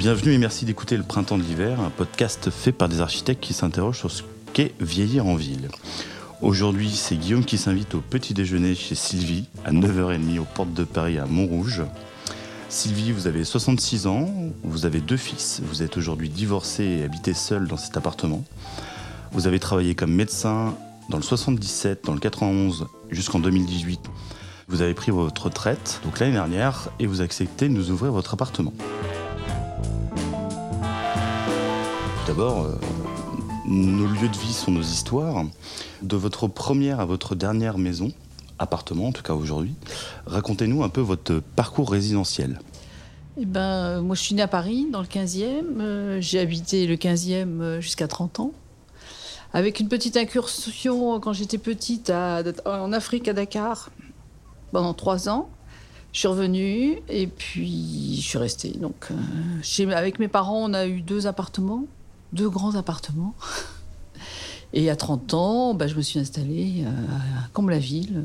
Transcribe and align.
Bienvenue 0.00 0.32
et 0.32 0.38
merci 0.38 0.64
d'écouter 0.64 0.96
Le 0.96 1.02
Printemps 1.02 1.36
de 1.36 1.42
l'hiver, 1.42 1.78
un 1.78 1.90
podcast 1.90 2.48
fait 2.48 2.72
par 2.72 2.88
des 2.88 3.02
architectes 3.02 3.42
qui 3.42 3.52
s'interrogent 3.52 3.98
sur 3.98 4.10
ce 4.10 4.22
qu'est 4.54 4.72
vieillir 4.80 5.26
en 5.26 5.34
ville. 5.34 5.68
Aujourd'hui, 6.40 6.88
c'est 6.88 7.16
Guillaume 7.16 7.44
qui 7.44 7.58
s'invite 7.58 7.94
au 7.94 8.00
petit 8.00 8.32
déjeuner 8.32 8.74
chez 8.74 8.94
Sylvie 8.94 9.44
à 9.66 9.72
9h30 9.72 10.38
aux 10.38 10.46
portes 10.54 10.72
de 10.72 10.84
Paris 10.84 11.18
à 11.18 11.26
Montrouge. 11.26 11.82
Sylvie, 12.70 13.12
vous 13.12 13.26
avez 13.26 13.44
66 13.44 14.06
ans, 14.06 14.32
vous 14.62 14.86
avez 14.86 15.02
deux 15.02 15.18
fils, 15.18 15.60
vous 15.62 15.82
êtes 15.82 15.98
aujourd'hui 15.98 16.30
divorcé 16.30 16.82
et 16.82 17.04
habitez 17.04 17.34
seul 17.34 17.68
dans 17.68 17.76
cet 17.76 17.98
appartement. 17.98 18.42
Vous 19.32 19.46
avez 19.46 19.60
travaillé 19.60 19.94
comme 19.94 20.14
médecin 20.14 20.78
dans 21.10 21.18
le 21.18 21.22
77, 21.22 22.06
dans 22.06 22.14
le 22.14 22.20
91 22.20 22.86
jusqu'en 23.10 23.38
2018. 23.38 24.00
Vous 24.66 24.80
avez 24.80 24.94
pris 24.94 25.10
votre 25.10 25.44
retraite, 25.44 26.00
donc 26.04 26.20
l'année 26.20 26.32
dernière, 26.32 26.88
et 27.00 27.06
vous 27.06 27.20
acceptez 27.20 27.68
de 27.68 27.74
nous 27.74 27.90
ouvrir 27.90 28.12
votre 28.12 28.32
appartement. 28.32 28.72
D'abord, 32.26 32.66
euh, 32.66 32.74
nos 33.66 34.06
lieux 34.06 34.28
de 34.28 34.36
vie 34.36 34.52
sont 34.52 34.70
nos 34.70 34.82
histoires. 34.82 35.44
De 36.02 36.16
votre 36.16 36.48
première 36.48 37.00
à 37.00 37.04
votre 37.04 37.34
dernière 37.34 37.78
maison, 37.78 38.12
appartement 38.58 39.06
en 39.06 39.12
tout 39.12 39.22
cas 39.22 39.32
aujourd'hui, 39.32 39.74
racontez-nous 40.26 40.82
un 40.84 40.88
peu 40.90 41.00
votre 41.00 41.40
parcours 41.56 41.90
résidentiel. 41.90 42.60
Eh 43.40 43.46
ben, 43.46 43.60
euh, 43.60 44.02
moi, 44.02 44.14
je 44.14 44.20
suis 44.20 44.34
née 44.34 44.42
à 44.42 44.48
Paris, 44.48 44.86
dans 44.92 45.00
le 45.00 45.06
15e. 45.06 45.80
Euh, 45.80 46.18
j'ai 46.20 46.40
habité 46.40 46.86
le 46.86 46.96
15e 46.96 47.80
jusqu'à 47.80 48.06
30 48.06 48.40
ans. 48.40 48.52
Avec 49.52 49.80
une 49.80 49.88
petite 49.88 50.16
incursion 50.16 51.18
quand 51.20 51.32
j'étais 51.32 51.58
petite 51.58 52.10
en 52.10 52.92
Afrique, 52.92 53.28
à 53.28 53.32
Dakar, 53.32 53.90
pendant 54.72 54.94
trois 54.94 55.28
ans. 55.28 55.48
Je 56.12 56.20
suis 56.20 56.28
revenue 56.28 56.98
et 57.08 57.26
puis 57.26 58.16
je 58.16 58.28
suis 58.28 58.38
restée. 58.38 58.70
Donc, 58.70 59.08
avec 59.92 60.18
mes 60.18 60.28
parents, 60.28 60.62
on 60.70 60.74
a 60.74 60.86
eu 60.86 61.00
deux 61.00 61.26
appartements 61.26 61.86
deux 62.32 62.48
grands 62.48 62.74
appartements. 62.74 63.34
Et 64.72 64.88
à 64.88 64.96
30 64.96 65.34
ans, 65.34 65.74
bah, 65.74 65.88
je 65.88 65.96
me 65.96 66.02
suis 66.02 66.20
installée 66.20 66.84
euh, 66.84 66.90
à 67.44 67.48
Comble-la-Ville, 67.52 68.24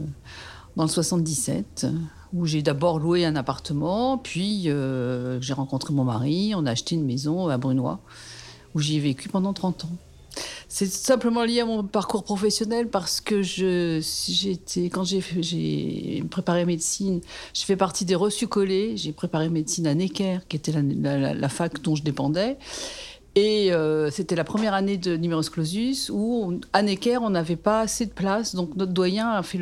dans 0.76 0.84
le 0.84 0.90
77, 0.90 1.88
où 2.34 2.46
j'ai 2.46 2.62
d'abord 2.62 3.00
loué 3.00 3.26
un 3.26 3.36
appartement, 3.36 4.18
puis 4.18 4.70
euh, 4.70 5.42
j'ai 5.42 5.54
rencontré 5.54 5.94
mon 5.94 6.04
mari, 6.04 6.54
on 6.56 6.66
a 6.66 6.72
acheté 6.72 6.96
une 6.96 7.06
maison 7.06 7.48
à 7.48 7.58
Brunois, 7.58 8.00
où 8.76 8.80
j'y 8.80 8.98
ai 8.98 9.00
vécu 9.00 9.30
pendant 9.30 9.54
30 9.54 9.86
ans. 9.86 9.98
C'est 10.68 10.88
simplement 10.88 11.46
lié 11.46 11.62
à 11.62 11.66
mon 11.66 11.84
parcours 11.84 12.26
professionnel 12.26 12.90
parce 12.90 13.22
que 13.22 13.42
je, 13.42 14.04
j'étais, 14.28 14.90
quand 14.90 15.06
j'ai, 15.06 16.24
préparé 16.30 16.66
médecine, 16.66 17.22
je 17.54 17.64
fais 17.64 17.78
partie 17.78 18.04
des 18.04 18.16
reçus 18.16 18.48
collés. 18.48 18.98
J'ai 18.98 19.14
préparé 19.14 19.48
médecine 19.48 19.88
à 19.88 19.96
Necker, 19.96 20.40
qui 20.50 20.58
était 20.58 20.74
la 20.74 21.50
fac 21.50 21.82
dont 21.82 21.96
je 21.96 22.04
dépendais. 22.04 22.58
Et 23.36 23.74
euh, 23.74 24.10
c'était 24.12 24.36
la 24.36 24.46
première 24.46 24.74
année 24.74 24.96
de 24.96 25.18
Numerus 25.18 25.50
Clausus 25.50 26.10
où, 26.10 26.58
à 26.72 26.82
Necker, 26.82 27.18
on 27.22 27.30
n'avait 27.30 27.58
pas 27.58 27.82
assez 27.82 28.06
de 28.06 28.12
place. 28.12 28.56
Donc 28.56 28.78
notre 28.78 28.94
doyen 28.94 29.30
a 29.30 29.44
fait 29.44 29.60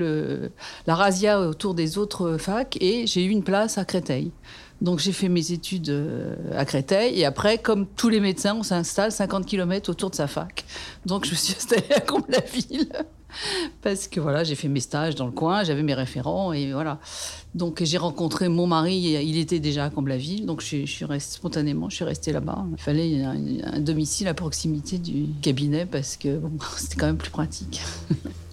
la 0.85 0.95
razzia 0.95 1.39
autour 1.41 1.73
des 1.73 1.97
autres 1.97 2.37
facs 2.37 2.77
et 2.79 3.07
j'ai 3.07 3.25
eu 3.25 3.29
une 3.29 3.43
place 3.43 3.79
à 3.79 3.85
Créteil. 3.85 4.31
Donc 4.81 4.99
j'ai 4.99 5.11
fait 5.11 5.29
mes 5.29 5.51
études 5.51 5.89
euh, 5.89 6.35
à 6.55 6.65
Créteil 6.65 7.19
et 7.19 7.25
après, 7.25 7.57
comme 7.57 7.87
tous 7.87 8.09
les 8.09 8.19
médecins, 8.19 8.55
on 8.55 8.63
s'installe 8.63 9.11
50 9.11 9.45
km 9.45 9.89
autour 9.89 10.11
de 10.11 10.15
sa 10.15 10.27
fac. 10.27 10.65
Donc 11.07 11.25
je 11.25 11.31
me 11.31 11.35
suis 11.35 11.55
installée 11.55 11.93
à 11.95 11.99
Comble-la-Ville 11.99 12.89
parce 13.81 14.07
que 14.07 14.19
voilà, 14.19 14.43
j'ai 14.43 14.55
fait 14.55 14.67
mes 14.67 14.79
stages 14.79 15.15
dans 15.15 15.25
le 15.25 15.31
coin, 15.31 15.63
j'avais 15.63 15.83
mes 15.83 15.93
référents 15.93 16.53
et 16.53 16.71
voilà. 16.71 16.99
Donc 17.55 17.83
j'ai 17.83 17.97
rencontré 17.97 18.49
mon 18.49 18.67
mari, 18.67 18.97
il 18.97 19.37
était 19.37 19.59
déjà 19.59 19.85
à 19.85 19.89
Comble-la-Ville, 19.89 20.45
donc 20.45 20.61
je, 20.61 20.85
suis 20.85 21.05
restée 21.05 21.35
spontanément, 21.35 21.89
je 21.89 21.95
suis 21.95 22.05
restée 22.05 22.31
là-bas. 22.31 22.65
Il 22.71 22.81
fallait 22.81 23.23
un, 23.23 23.79
domicile 23.79 24.27
à 24.27 24.33
proximité 24.33 24.97
du 24.97 25.27
cabinet 25.41 25.85
parce 25.85 26.17
que 26.17 26.37
bon, 26.37 26.51
c'était 26.77 26.95
quand 26.95 27.07
même 27.07 27.17
plus 27.17 27.31
pratique. 27.31 27.81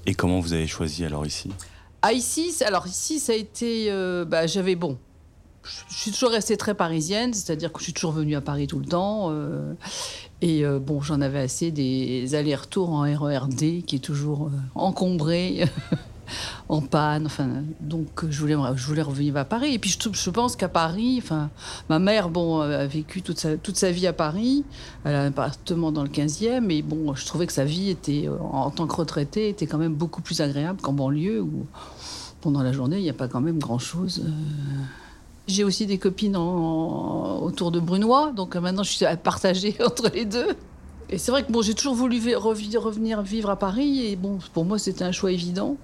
Et 0.06 0.14
comment 0.14 0.40
vous 0.40 0.52
avez 0.52 0.66
choisi 0.66 1.04
alors 1.04 1.26
ici? 1.26 1.50
Ah 2.02 2.12
ici, 2.12 2.54
alors 2.64 2.86
ici 2.86 3.18
ça 3.18 3.32
a 3.32 3.36
été, 3.36 3.86
euh, 3.90 4.24
bah, 4.24 4.46
j'avais 4.46 4.74
bon, 4.74 4.98
je 5.64 5.94
suis 5.94 6.10
toujours 6.10 6.30
restée 6.30 6.56
très 6.56 6.74
parisienne, 6.74 7.34
c'est-à-dire 7.34 7.72
que 7.72 7.78
je 7.80 7.84
suis 7.84 7.92
toujours 7.92 8.12
venue 8.12 8.34
à 8.34 8.40
Paris 8.40 8.66
tout 8.66 8.78
le 8.78 8.86
temps. 8.86 9.28
Euh, 9.30 9.74
et 10.40 10.64
euh, 10.64 10.78
bon, 10.78 11.00
j'en 11.02 11.20
avais 11.20 11.40
assez 11.40 11.70
des 11.70 12.34
allers-retours 12.34 12.90
en 12.90 13.02
RERD 13.02 13.84
qui 13.84 13.96
est 13.96 14.02
toujours 14.02 14.46
euh, 14.46 14.50
encombré, 14.74 15.66
en 16.70 16.80
panne. 16.80 17.26
Enfin, 17.26 17.62
donc 17.80 18.24
je 18.28 18.40
voulais, 18.40 18.56
je 18.74 18.86
voulais 18.86 19.02
revenir 19.02 19.36
à 19.36 19.44
Paris. 19.44 19.74
Et 19.74 19.78
puis 19.78 19.90
je, 19.90 20.30
pense 20.30 20.56
qu'à 20.56 20.70
Paris, 20.70 21.20
enfin, 21.22 21.50
ma 21.90 21.98
mère, 21.98 22.30
bon, 22.30 22.60
a 22.60 22.86
vécu 22.86 23.20
toute 23.20 23.38
sa, 23.38 23.58
toute 23.58 23.76
sa 23.76 23.90
vie 23.90 24.06
à 24.06 24.14
Paris. 24.14 24.64
Elle 25.04 25.14
a 25.14 25.22
un 25.24 25.28
appartement 25.28 25.92
dans 25.92 26.02
le 26.02 26.08
15e. 26.08 26.70
Et 26.70 26.80
bon, 26.80 27.14
je 27.14 27.26
trouvais 27.26 27.46
que 27.46 27.52
sa 27.52 27.64
vie 27.64 27.90
était, 27.90 28.30
en 28.40 28.70
tant 28.70 28.86
que 28.86 28.96
retraitée, 28.96 29.50
était 29.50 29.66
quand 29.66 29.78
même 29.78 29.94
beaucoup 29.94 30.22
plus 30.22 30.40
agréable 30.40 30.80
qu'en 30.80 30.94
banlieue 30.94 31.42
où 31.42 31.66
pendant 32.40 32.62
la 32.62 32.72
journée, 32.72 32.96
il 32.96 33.02
n'y 33.02 33.10
a 33.10 33.14
pas 33.14 33.28
quand 33.28 33.42
même 33.42 33.58
grand-chose. 33.58 34.22
J'ai 35.50 35.64
aussi 35.64 35.86
des 35.86 35.98
copines 35.98 36.36
autour 36.36 37.72
de 37.72 37.80
Brunois, 37.80 38.32
donc 38.32 38.54
euh, 38.54 38.60
maintenant 38.60 38.84
je 38.84 38.92
suis 38.92 39.04
partagée 39.22 39.76
entre 39.84 40.08
les 40.14 40.24
deux. 40.24 40.54
Et 41.08 41.18
c'est 41.18 41.32
vrai 41.32 41.42
que 41.42 41.50
bon, 41.50 41.60
j'ai 41.60 41.74
toujours 41.74 41.94
voulu 41.94 42.36
revenir 42.36 43.22
vivre 43.22 43.50
à 43.50 43.58
Paris, 43.58 44.06
et 44.06 44.16
bon, 44.16 44.38
pour 44.54 44.64
moi 44.64 44.78
c'était 44.78 45.02
un 45.02 45.10
choix 45.10 45.32
évident. 45.32 45.76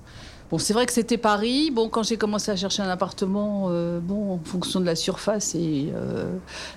Bon, 0.48 0.58
c'est 0.58 0.72
vrai 0.72 0.86
que 0.86 0.92
c'était 0.92 1.18
Paris. 1.18 1.72
Bon, 1.72 1.88
quand 1.88 2.04
j'ai 2.04 2.16
commencé 2.16 2.52
à 2.52 2.56
chercher 2.56 2.80
un 2.80 2.88
appartement, 2.88 3.66
euh, 3.70 3.98
bon, 3.98 4.34
en 4.34 4.38
fonction 4.38 4.78
de 4.78 4.84
la 4.84 4.94
surface, 4.94 5.56
et 5.56 5.88
euh, 5.92 6.32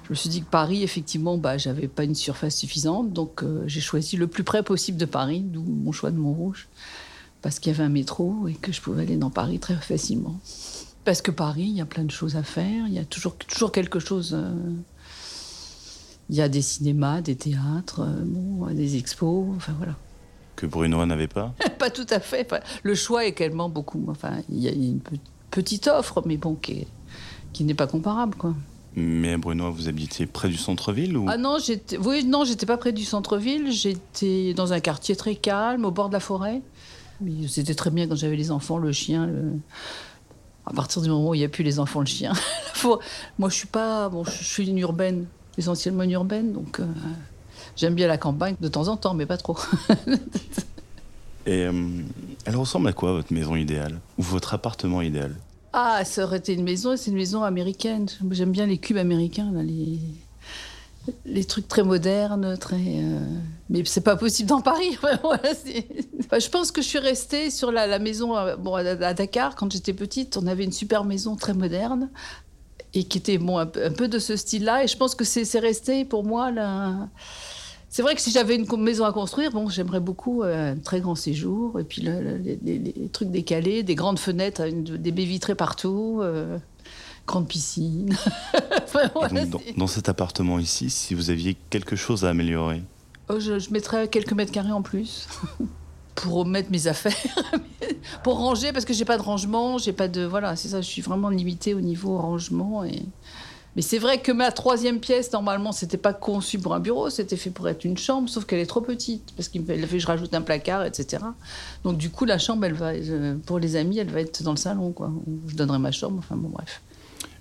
je 0.06 0.10
me 0.10 0.16
suis 0.16 0.30
dit 0.30 0.42
que 0.42 0.50
Paris, 0.50 0.82
effectivement, 0.82 1.38
bah, 1.38 1.60
j'avais 1.60 1.88
pas 1.88 2.04
une 2.04 2.16
surface 2.16 2.56
suffisante, 2.56 3.14
donc 3.14 3.44
j'ai 3.68 3.82
choisi 3.82 4.18
le 4.18 4.26
plus 4.26 4.44
près 4.44 4.64
possible 4.64 4.98
de 4.98 5.06
Paris, 5.06 5.42
d'où 5.46 5.62
mon 5.62 5.92
choix 5.92 6.10
de 6.10 6.18
Montrouge, 6.18 6.68
parce 7.44 7.60
qu'il 7.60 7.72
y 7.72 7.76
avait 7.76 7.84
un 7.84 7.90
métro 7.90 8.48
et 8.48 8.56
que 8.56 8.72
je 8.72 8.82
pouvais 8.82 9.04
aller 9.04 9.18
dans 9.18 9.30
Paris 9.30 9.60
très 9.60 9.76
facilement. 9.76 10.40
Parce 11.10 11.24
que 11.24 11.32
Paris, 11.32 11.64
il 11.64 11.76
y 11.76 11.82
a 11.82 11.88
plein 11.88 12.04
de 12.04 12.12
choses 12.12 12.36
à 12.36 12.44
faire, 12.44 12.86
il 12.86 12.94
y 12.94 13.00
a 13.00 13.04
toujours, 13.04 13.36
toujours 13.36 13.72
quelque 13.72 13.98
chose. 13.98 14.36
Euh, 14.36 14.54
il 16.30 16.36
y 16.36 16.42
a 16.44 16.48
des 16.48 16.62
cinémas, 16.62 17.22
des 17.22 17.36
théâtres, 17.36 18.02
euh, 18.02 18.22
bon, 18.24 18.68
des 18.68 18.96
expos, 18.96 19.48
enfin 19.56 19.74
voilà. 19.76 19.96
Que 20.56 20.68
Bruno 20.68 21.04
n'avait 21.08 21.28
pas 21.28 21.56
Pas 21.80 21.90
tout 21.90 22.06
à 22.12 22.20
fait. 22.20 22.48
le 22.84 22.94
choix 22.94 23.26
est 23.26 23.36
tellement 23.36 23.70
beaucoup. 23.70 24.06
Enfin, 24.08 24.44
il 24.50 24.60
y 24.60 24.68
a 24.68 24.72
une 24.72 25.00
petite 25.50 25.88
offre, 25.88 26.22
mais 26.28 26.38
bon, 26.38 26.54
qui, 26.54 26.86
qui 27.54 27.64
n'est 27.64 27.74
pas 27.74 27.88
comparable, 27.88 28.36
quoi. 28.36 28.54
Mais 28.96 29.36
Bruno, 29.38 29.72
vous 29.72 29.88
habitiez 29.88 30.28
près 30.28 30.50
du 30.50 30.58
centre-ville 30.58 31.18
ou? 31.18 31.26
Ah 31.28 31.38
non, 31.38 31.58
j'étais, 31.58 31.98
oui, 31.98 32.24
non, 32.24 32.44
j'étais 32.44 32.68
pas 32.68 32.78
près 32.78 32.92
du 32.92 33.04
centre-ville. 33.04 33.72
J'étais 33.72 34.54
dans 34.54 34.74
un 34.74 34.80
quartier 34.80 35.16
très 35.16 35.34
calme, 35.34 35.86
au 35.86 35.92
bord 35.92 36.10
de 36.10 36.14
la 36.14 36.20
forêt. 36.20 36.62
C'était 37.48 37.74
très 37.74 37.90
bien 37.90 38.08
quand 38.08 38.16
j'avais 38.16 38.38
les 38.38 38.52
enfants, 38.52 38.78
le 38.78 38.92
chien. 38.92 39.26
Le 39.26 39.54
à 40.70 40.74
partir 40.74 41.02
du 41.02 41.10
moment 41.10 41.30
où 41.30 41.34
il 41.34 41.40
n'y 41.40 41.46
a 41.46 41.50
plus 41.50 41.64
les 41.64 41.80
enfants, 41.80 42.00
le 42.00 42.06
chien. 42.06 42.34
Moi, 43.40 43.50
je 43.50 43.56
suis 43.56 43.68
pas. 43.68 44.10
Bon, 44.10 44.24
je 44.24 44.44
suis 44.44 44.70
une 44.70 44.78
urbaine, 44.78 45.26
essentiellement 45.58 46.04
une 46.04 46.12
urbaine, 46.12 46.54
donc 46.54 46.80
euh, 46.80 46.86
j'aime 47.76 47.96
bien 47.96 48.08
la 48.08 48.18
campagne 48.18 48.56
de 48.60 48.68
temps 48.68 48.88
en 48.88 48.98
temps, 48.98 49.14
mais 49.14 49.26
pas 49.26 49.38
trop. 49.38 49.58
Et 51.46 51.64
euh, 51.64 51.72
elle 52.46 52.56
ressemble 52.56 52.88
à 52.88 52.94
quoi 52.94 53.14
votre 53.14 53.34
maison 53.34 53.56
idéale? 53.56 54.00
Ou 54.20 54.22
votre 54.22 54.54
appartement 54.54 55.02
idéal? 55.02 55.36
Ah, 55.74 56.04
ça 56.06 56.24
aurait 56.24 56.38
été 56.38 56.54
une 56.54 56.64
maison, 56.64 56.96
c'est 56.96 57.10
une 57.10 57.18
maison 57.18 57.44
américaine. 57.44 58.08
J'aime 58.32 58.52
bien 58.52 58.68
les 58.68 58.78
cubes 58.78 58.98
américains, 58.98 59.52
les 59.64 60.00
les 61.26 61.46
trucs 61.46 61.68
très 61.68 61.84
modernes, 61.84 62.58
très. 62.58 62.76
Euh... 62.76 63.20
Mais 63.70 63.84
c'est 63.86 64.02
pas 64.02 64.16
possible 64.16 64.50
dans 64.50 64.62
Paris. 64.62 64.98
je 65.04 66.50
pense 66.50 66.72
que 66.72 66.82
je 66.82 66.88
suis 66.88 67.00
restée 67.00 67.50
sur 67.50 67.72
la, 67.72 68.00
maison 68.00 68.36
euh, 68.38 68.56
bon, 68.56 68.76
à 68.76 69.14
Dakar 69.14 69.56
quand 69.56 69.72
j'étais 69.72 69.94
petite. 69.94 70.38
On 70.38 70.48
avait 70.48 70.64
une 70.64 70.72
super 70.72 71.04
maison 71.04 71.36
très 71.36 71.54
moderne 71.54 72.10
et 72.94 73.04
qui 73.04 73.20
était 73.20 73.38
bon 73.38 73.58
un 73.58 73.66
peu, 73.66 74.08
de 74.08 74.20
ce 74.20 74.36
style-là. 74.36 74.84
Et 74.84 74.88
je 74.88 74.98
pense 74.98 75.16
que 75.16 75.24
c'est 75.24 75.60
resté 75.60 76.06
pour 76.06 76.24
moi 76.24 76.52
là. 76.52 77.10
C'est 77.92 78.04
vrai 78.04 78.14
que 78.14 78.22
si 78.22 78.30
j'avais 78.30 78.56
une 78.56 78.68
maison 78.78 79.04
à 79.04 79.12
construire, 79.12 79.52
bon, 79.52 79.68
j'aimerais 79.68 80.00
beaucoup 80.00 80.44
euh, 80.44 80.74
un 80.74 80.76
très 80.78 81.02
grand 81.02 81.16
séjour 81.16 81.80
et 81.80 81.84
puis 81.84 82.04
les, 82.04 83.10
trucs 83.12 83.32
décalés, 83.32 83.82
des 83.82 83.96
grandes 83.96 84.20
fenêtres, 84.20 84.64
des 84.70 85.12
baies 85.12 85.26
vitrées 85.26 85.56
partout. 85.56 86.20
Euh, 86.22 86.60
grande 87.30 87.48
piscine. 87.48 88.16
dans, 89.78 89.88
cet 89.88 90.10
appartement 90.10 90.60
ici, 90.60 90.90
si 90.90 91.14
vous 91.14 91.30
aviez 91.30 91.56
quelque 91.70 91.96
chose 91.96 92.26
à 92.26 92.30
améliorer 92.30 92.82
oh, 93.30 93.40
je, 93.40 93.72
mettrais 93.72 94.08
quelques 94.08 94.34
mètres 94.34 94.52
carrés 94.52 94.72
en 94.72 94.82
plus. 94.82 95.28
pour 96.16 96.46
mettre 96.46 96.70
mes 96.70 96.88
affaires, 96.88 97.14
pour 98.24 98.40
ranger, 98.40 98.74
parce 98.74 98.84
que 98.84 98.94
j'ai 98.94 99.06
pas 99.06 99.18
de 99.18 99.22
rangement, 99.22 99.78
j'ai 99.78 99.94
pas 99.94 100.10
de. 100.10 100.26
Voilà, 100.26 100.58
c'est 100.58 100.68
ça, 100.68 100.82
je 100.82 100.88
suis 100.88 101.02
vraiment 101.02 101.30
limitée 101.30 101.74
au 101.74 101.80
niveau 101.80 102.18
rangement. 102.18 102.84
Et... 102.84 103.04
Mais 103.78 103.82
c'est 103.82 104.00
vrai 104.00 104.20
que 104.20 104.34
ma 104.34 104.52
troisième 104.52 105.00
pièce, 105.00 105.32
normalement, 105.32 105.72
c'était 105.72 105.98
pas 105.98 106.12
conçu 106.12 106.60
pour 106.60 106.74
un 106.74 106.82
bureau, 106.82 107.10
c'était 107.10 107.38
fait 107.38 107.52
pour 107.52 107.70
être 107.70 107.86
une 107.86 107.98
chambre, 107.98 108.28
sauf 108.28 108.44
qu'elle 108.44 108.60
est 108.60 108.66
trop 108.66 108.82
petite, 108.82 109.32
parce 109.38 109.48
qu'il 109.48 109.64
fait 109.66 109.78
que 109.78 110.00
je 110.00 110.08
rajoute 110.08 110.34
un 110.34 110.42
placard, 110.42 110.84
etc. 110.84 111.24
Donc 111.86 111.98
du 111.98 112.10
coup, 112.10 112.26
la 112.26 112.38
chambre, 112.38 112.66
elle 112.66 112.74
va, 112.74 112.88
euh, 112.88 113.38
pour 113.46 113.60
les 113.60 113.78
amis, 113.78 114.00
elle 114.00 114.10
va 114.10 114.20
être 114.20 114.44
dans 114.44 114.52
le 114.52 114.58
salon, 114.58 114.92
quoi. 114.92 115.10
Je 115.48 115.56
donnerai 115.56 115.80
ma 115.80 115.92
chambre, 115.92 116.18
enfin 116.18 116.36
bon, 116.36 116.50
bref. 116.50 116.82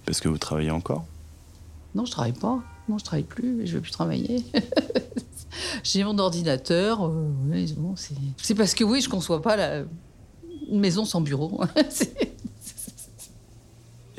Est-ce 0.08 0.22
que 0.22 0.28
vous 0.28 0.38
travaillez 0.38 0.70
encore? 0.70 1.04
Non, 1.94 2.04
je 2.04 2.10
travaille 2.10 2.32
pas. 2.32 2.60
non, 2.88 2.98
je 2.98 3.04
travaille 3.04 3.24
plus, 3.24 3.66
je 3.66 3.74
veux 3.74 3.80
plus 3.82 3.90
travailler. 3.90 4.44
J'ai 5.82 6.04
mon 6.04 6.18
ordinateur. 6.18 7.04
euh, 7.06 7.30
ouais, 7.50 7.66
bon, 7.76 7.94
c'est- 7.96 8.54
parce 8.54 8.74
que 8.74 8.84
oui, 8.84 9.00
je 9.00 9.08
conçois 9.08 9.42
pas 9.42 9.56
la 9.56 9.82
une 10.70 10.80
maison 10.80 11.04
sans 11.04 11.20
bureau. 11.22 11.60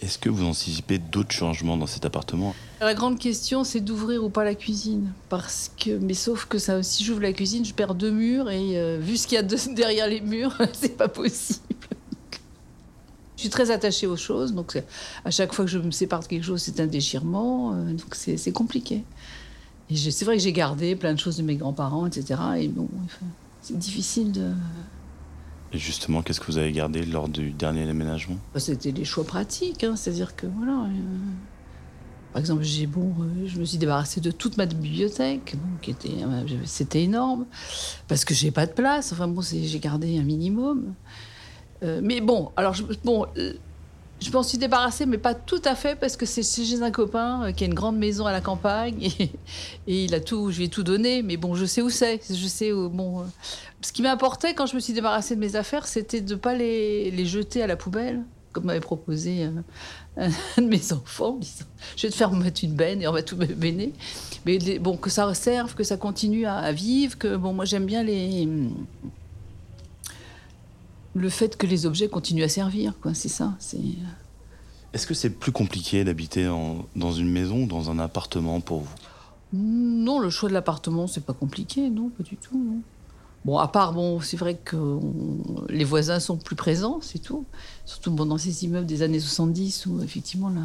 Est-ce 0.01 0.17
que 0.17 0.29
vous 0.29 0.45
anticipez 0.45 0.97
d'autres 0.97 1.31
changements 1.33 1.75
dans 1.75 1.85
cet 1.85 2.05
appartement? 2.05 2.55
La 2.79 2.93
grande 2.93 3.19
question, 3.19 3.63
c'est 3.65 3.81
d'ouvrir 3.81 4.23
ou 4.23 4.29
pas 4.29 4.45
la 4.45 4.55
cuisine. 4.55 5.11
Parce 5.27 5.69
que, 5.77 5.97
mais 5.97 6.13
sauf 6.13 6.45
que 6.45 6.57
ça, 6.57 6.81
si 6.83 7.03
j'ouvre 7.03 7.21
la 7.21 7.33
cuisine, 7.33 7.65
je 7.65 7.73
perds 7.73 7.95
deux 7.95 8.09
murs 8.11 8.49
et 8.49 8.77
euh, 8.79 8.97
vu 9.01 9.17
ce 9.17 9.27
qu'il 9.27 9.35
y 9.35 9.39
a 9.39 9.43
de- 9.43 9.75
derrière 9.75 10.07
les 10.07 10.21
murs, 10.21 10.57
c'est 10.73 10.95
pas 10.97 11.09
possible. 11.09 11.59
Je 13.39 13.43
suis 13.43 13.49
très 13.49 13.71
attachée 13.71 14.05
aux 14.05 14.17
choses, 14.17 14.53
donc 14.53 14.77
à 15.23 15.31
chaque 15.31 15.53
fois 15.53 15.63
que 15.63 15.71
je 15.71 15.79
me 15.79 15.91
sépare 15.91 16.19
de 16.19 16.25
quelque 16.25 16.43
chose, 16.43 16.61
c'est 16.61 16.77
un 16.81 16.87
déchirement, 16.87 17.71
euh, 17.71 17.93
donc 17.93 18.13
c'est 18.13 18.51
compliqué. 18.51 19.05
Et 19.89 19.95
c'est 19.95 20.25
vrai 20.25 20.35
que 20.35 20.43
j'ai 20.43 20.51
gardé 20.51 20.97
plein 20.97 21.13
de 21.13 21.19
choses 21.19 21.37
de 21.37 21.43
mes 21.43 21.55
grands-parents, 21.55 22.05
etc. 22.05 22.37
Et 22.57 22.67
bon, 22.67 22.89
c'est 23.61 23.77
difficile 23.77 24.33
de. 24.33 24.51
Et 25.71 25.77
justement, 25.77 26.21
qu'est-ce 26.21 26.41
que 26.41 26.47
vous 26.47 26.57
avez 26.57 26.73
gardé 26.73 27.05
lors 27.05 27.29
du 27.29 27.51
dernier 27.51 27.85
déménagement? 27.85 28.35
Bah, 28.53 28.59
C'était 28.59 28.91
des 28.91 29.05
choix 29.05 29.23
pratiques, 29.23 29.85
hein, 29.85 29.95
c'est-à-dire 29.95 30.35
que 30.35 30.45
voilà. 30.45 30.73
euh, 30.73 30.87
par 32.33 32.41
exemple, 32.41 32.63
j'ai 32.63 32.87
bon, 32.87 33.13
euh, 33.21 33.47
je 33.47 33.57
me 33.57 33.63
suis 33.63 33.77
débarrassée 33.77 34.19
de 34.19 34.31
toute 34.31 34.57
ma 34.57 34.65
bibliothèque, 34.65 35.55
bon, 35.55 35.77
qui 35.81 35.91
était, 35.91 36.09
euh, 36.23 36.43
c'était 36.65 37.03
énorme, 37.03 37.45
parce 38.09 38.25
que 38.25 38.33
j'ai 38.33 38.51
pas 38.51 38.65
de 38.65 38.73
place. 38.73 39.13
Enfin 39.13 39.29
bon, 39.29 39.41
j'ai 39.41 39.79
gardé 39.79 40.19
un 40.19 40.23
minimum. 40.23 40.93
Euh, 41.83 42.01
mais 42.03 42.21
bon, 42.21 42.51
alors 42.57 42.73
je, 42.73 42.83
bon, 43.03 43.25
euh, 43.37 43.53
je 44.21 44.31
m'en 44.31 44.43
suis 44.43 44.57
débarrassée, 44.57 45.05
mais 45.05 45.17
pas 45.17 45.33
tout 45.33 45.61
à 45.63 45.75
fait, 45.75 45.95
parce 45.95 46.17
que 46.17 46.25
c'est 46.25 46.43
chez 46.43 46.81
un 46.81 46.91
copain 46.91 47.43
euh, 47.43 47.51
qui 47.51 47.63
a 47.63 47.67
une 47.67 47.73
grande 47.73 47.97
maison 47.97 48.25
à 48.25 48.31
la 48.31 48.41
campagne 48.41 49.09
et, 49.87 50.03
il 50.05 50.13
a 50.13 50.19
tout, 50.19 50.51
je 50.51 50.57
lui 50.57 50.65
ai 50.65 50.69
tout 50.69 50.83
donné. 50.83 51.21
Mais 51.21 51.37
bon, 51.37 51.55
je 51.55 51.65
sais 51.65 51.81
où 51.81 51.89
c'est, 51.89 52.19
je 52.29 52.47
sais 52.47 52.71
où. 52.71 52.89
Bon, 52.89 53.25
ce 53.81 53.91
qui 53.91 54.01
m'importait 54.01 54.53
quand 54.53 54.65
je 54.65 54.75
me 54.75 54.79
suis 54.79 54.93
débarrassée 54.93 55.35
de 55.35 55.39
mes 55.39 55.55
affaires, 55.55 55.87
c'était 55.87 56.21
de 56.21 56.35
pas 56.35 56.53
les, 56.53 57.25
jeter 57.25 57.63
à 57.63 57.67
la 57.67 57.77
poubelle, 57.77 58.23
comme 58.51 58.65
m'avait 58.65 58.79
proposé 58.81 59.43
un 60.17 60.61
de 60.61 60.67
mes 60.67 60.91
enfants, 60.91 61.35
en 61.35 61.37
disant 61.37 61.65
je 61.95 62.07
vais 62.07 62.11
te 62.11 62.15
faire 62.15 62.31
mettre 62.33 62.63
une 62.63 62.73
benne 62.73 63.01
et 63.01 63.07
on 63.07 63.13
va 63.13 63.23
tout 63.23 63.37
béner. 63.37 63.93
Mais 64.45 64.57
bon, 64.79 64.97
que 64.97 65.09
ça 65.09 65.33
serve, 65.33 65.75
que 65.75 65.83
ça 65.83 65.95
continue 65.95 66.45
à, 66.45 66.57
à 66.57 66.71
vivre, 66.73 67.17
que 67.17 67.37
bon, 67.37 67.53
moi 67.53 67.63
j'aime 67.63 67.85
bien 67.85 68.03
les 68.03 68.47
le 71.15 71.29
fait 71.29 71.57
que 71.57 71.65
les 71.67 71.85
objets 71.85 72.07
continuent 72.07 72.43
à 72.43 72.49
servir, 72.49 72.93
quoi. 73.01 73.13
C'est 73.13 73.29
ça. 73.29 73.53
C'est 73.59 73.79
Est-ce 74.93 75.05
que 75.07 75.13
c'est 75.13 75.29
plus 75.29 75.51
compliqué 75.51 76.03
d'habiter 76.03 76.47
en- 76.47 76.85
dans 76.95 77.11
une 77.11 77.29
maison 77.31 77.63
ou 77.63 77.67
dans 77.67 77.89
un 77.91 77.99
appartement 77.99 78.59
pour 78.61 78.81
vous? 78.81 78.95
Non, 79.53 80.19
le 80.19 80.29
choix 80.29 80.49
de 80.49 80.53
l'appartement, 80.53 81.07
c'est 81.07 81.25
pas 81.25 81.33
compliqué, 81.33 81.89
non, 81.89 82.09
pas 82.09 82.23
du 82.23 82.35
tout. 82.37 82.57
non. 82.57 82.81
Bon, 83.45 83.57
à 83.57 83.67
part, 83.69 83.93
bon, 83.93 84.19
c'est 84.19 84.35
vrai 84.37 84.55
que 84.63 84.75
on- 84.75 85.63
les 85.69 85.85
voisins 85.85 86.19
sont 86.19 86.37
plus 86.37 86.55
présents, 86.57 86.99
c'est 87.01 87.19
tout. 87.19 87.45
Surtout 87.85 88.11
bon, 88.11 88.25
dans 88.25 88.37
ces 88.37 88.65
immeubles 88.65 88.85
des 88.85 89.01
années 89.01 89.19
70 89.19 89.85
où, 89.85 90.01
effectivement, 90.03 90.49
euh, 90.49 90.59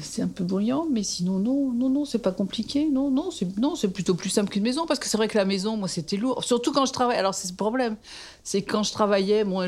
c'est 0.00 0.22
un 0.22 0.28
peu 0.28 0.44
bruyant, 0.44 0.86
mais 0.90 1.02
sinon, 1.02 1.38
non, 1.38 1.72
non, 1.72 1.90
non, 1.90 2.04
c'est 2.04 2.18
pas 2.20 2.32
compliqué. 2.32 2.88
Non, 2.90 3.10
non, 3.10 3.30
c'est 3.30 3.56
non, 3.58 3.74
c'est 3.76 3.88
plutôt 3.88 4.14
plus 4.14 4.30
simple 4.30 4.50
qu'une 4.50 4.62
maison, 4.62 4.86
parce 4.86 5.00
que 5.00 5.06
c'est 5.08 5.16
vrai 5.16 5.28
que 5.28 5.36
la 5.36 5.44
maison, 5.44 5.76
moi, 5.76 5.88
c'était 5.88 6.16
lourd. 6.16 6.44
Surtout 6.44 6.72
quand 6.72 6.86
je 6.86 6.92
travaillais. 6.92 7.18
Alors, 7.18 7.34
c'est 7.34 7.50
le 7.50 7.56
problème. 7.56 7.96
C'est 8.42 8.62
quand 8.62 8.82
je 8.82 8.92
travaillais, 8.92 9.44
moi, 9.44 9.66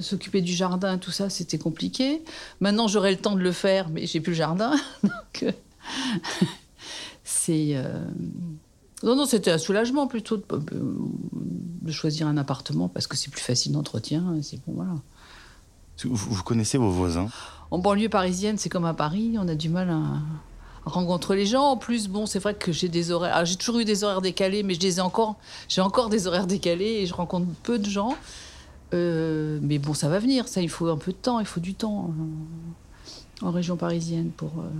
s'occuper 0.00 0.40
du 0.40 0.52
jardin, 0.52 0.98
tout 0.98 1.10
ça, 1.10 1.28
c'était 1.30 1.58
compliqué. 1.58 2.22
Maintenant, 2.60 2.88
j'aurai 2.88 3.10
le 3.10 3.18
temps 3.18 3.34
de 3.36 3.40
le 3.42 3.52
faire, 3.52 3.88
mais 3.90 4.06
j'ai 4.06 4.20
plus 4.20 4.32
le 4.32 4.36
jardin. 4.38 4.72
Donc, 5.02 5.42
euh, 5.42 5.52
c'est. 7.24 7.76
euh, 7.76 8.04
Non, 9.02 9.16
non, 9.16 9.24
c'était 9.26 9.50
un 9.50 9.58
soulagement 9.58 10.06
plutôt 10.06 10.36
de, 10.36 10.44
de 10.72 11.92
choisir 11.92 12.26
un 12.26 12.36
appartement 12.36 12.88
parce 12.88 13.06
que 13.06 13.16
c'est 13.16 13.30
plus 13.30 13.40
facile 13.42 13.72
d'entretien. 13.72 14.36
C'est 14.42 14.58
bon, 14.66 14.72
voilà. 14.74 14.94
Vous, 16.08 16.42
connaissez 16.42 16.78
vos 16.78 16.90
voisins? 16.90 17.28
En 17.70 17.78
banlieue 17.78 18.08
parisienne, 18.08 18.58
c'est 18.58 18.68
comme 18.68 18.84
à 18.84 18.94
Paris, 18.94 19.36
on 19.38 19.48
a 19.48 19.54
du 19.54 19.68
mal 19.68 19.90
à, 19.90 20.00
rencontrer 20.84 21.36
les 21.36 21.46
gens. 21.46 21.64
En 21.64 21.76
plus, 21.76 22.08
bon, 22.08 22.26
c'est 22.26 22.38
vrai 22.38 22.54
que 22.54 22.72
j'ai 22.72 22.88
des 22.88 23.10
horaires. 23.10 23.34
alors, 23.34 23.46
J'ai 23.46 23.56
toujours 23.56 23.80
eu 23.80 23.84
des 23.84 24.02
horaires 24.04 24.22
décalés, 24.22 24.62
mais 24.62 24.74
je 24.74 24.80
les 24.80 24.98
ai 24.98 25.00
encore. 25.00 25.36
J'ai 25.68 25.80
encore 25.80 26.08
des 26.08 26.26
horaires 26.26 26.46
décalés 26.46 27.00
et 27.02 27.06
je 27.06 27.14
rencontre 27.14 27.46
peu 27.62 27.78
de 27.78 27.88
gens. 27.88 28.16
Euh, 28.92 29.58
mais 29.62 29.78
bon, 29.78 29.94
ça 29.94 30.08
va 30.08 30.18
venir. 30.18 30.48
Ça, 30.48 30.60
il 30.60 30.68
faut 30.68 30.88
un 30.88 30.96
peu 30.96 31.12
de 31.12 31.16
temps. 31.16 31.38
Il 31.38 31.46
faut 31.46 31.60
du 31.60 31.74
temps 31.74 32.10
euh, 33.42 33.46
en 33.46 33.50
région 33.50 33.76
parisienne 33.76 34.30
pour. 34.36 34.50
euh, 34.58 34.70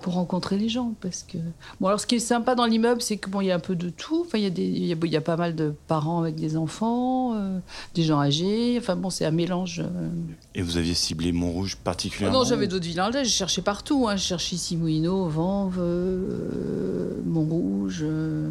pour 0.00 0.14
rencontrer 0.14 0.56
les 0.56 0.68
gens 0.68 0.94
parce 1.00 1.24
que 1.24 1.38
bon 1.80 1.88
alors 1.88 2.00
ce 2.00 2.06
qui 2.06 2.16
est 2.16 2.20
sympa 2.20 2.54
dans 2.54 2.66
l'immeuble 2.66 3.02
c'est 3.02 3.16
que 3.16 3.28
bon 3.28 3.40
il 3.40 3.48
y 3.48 3.50
a 3.50 3.56
un 3.56 3.60
peu 3.60 3.74
de 3.74 3.90
tout 3.90 4.22
enfin 4.26 4.38
il 4.38 4.44
y 4.44 4.46
a 4.46 4.50
des 4.50 4.64
y 4.64 4.92
a, 4.92 5.06
y 5.06 5.16
a 5.16 5.20
pas 5.20 5.36
mal 5.36 5.56
de 5.56 5.74
parents 5.88 6.20
avec 6.20 6.36
des 6.36 6.56
enfants 6.56 7.34
euh, 7.34 7.58
des 7.94 8.04
gens 8.04 8.20
âgés 8.20 8.76
enfin 8.78 8.94
bon 8.94 9.10
c'est 9.10 9.24
un 9.24 9.32
mélange 9.32 9.80
euh, 9.80 10.08
Et 10.54 10.62
vous 10.62 10.76
aviez 10.76 10.94
ciblé 10.94 11.32
Montrouge 11.32 11.76
ah 11.78 11.84
particulièrement 11.84 12.38
non, 12.38 12.44
j'avais 12.44 12.68
d'autres 12.68 12.86
villes 12.86 13.00
en. 13.00 13.10
J'ai 13.10 13.24
cherché 13.24 13.62
partout. 13.62 14.06
Hein. 14.08 14.16
J'ai 14.16 14.28
cherché 14.28 14.56
ici 14.56 14.76
Moulineau, 14.76 15.28
Vanves, 15.28 15.78
euh, 15.78 17.20
Montrouge, 17.26 18.00
euh, 18.02 18.48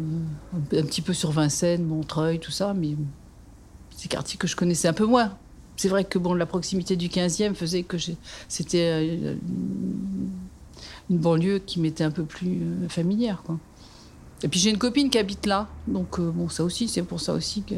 un, 0.54 0.82
petit 0.82 1.00
peu 1.00 1.14
sur 1.14 1.30
Vincennes, 1.30 1.84
Montreuil, 1.84 2.38
tout 2.38 2.50
ça. 2.50 2.74
Mais 2.74 2.90
c'est 3.90 4.04
des 4.04 4.08
quartiers 4.08 4.38
que 4.38 4.46
je 4.46 4.56
connaissais 4.56 4.88
un 4.88 4.92
peu 4.92 5.06
moins. 5.06 5.36
C'est 5.76 5.88
vrai 5.88 6.04
que 6.04 6.18
bon, 6.18 6.34
la 6.34 6.46
proximité 6.46 6.96
du 6.96 7.08
15e 7.08 7.54
faisait 7.54 7.84
que 7.84 7.96
c'était 8.48 9.36
une 11.10 11.18
banlieue 11.18 11.58
qui 11.58 11.80
m'était 11.80 12.04
un 12.04 12.10
peu 12.10 12.24
plus 12.24 12.60
euh, 12.62 12.88
familière. 12.88 13.42
Quoi. 13.44 13.58
Et 14.42 14.48
puis 14.48 14.60
j'ai 14.60 14.70
une 14.70 14.78
copine 14.78 15.10
qui 15.10 15.18
habite 15.18 15.46
là. 15.46 15.68
Donc 15.86 16.18
euh, 16.18 16.30
bon, 16.30 16.48
ça 16.48 16.62
aussi, 16.64 16.88
c'est 16.88 17.02
pour 17.02 17.20
ça 17.20 17.32
aussi 17.32 17.62
que... 17.62 17.74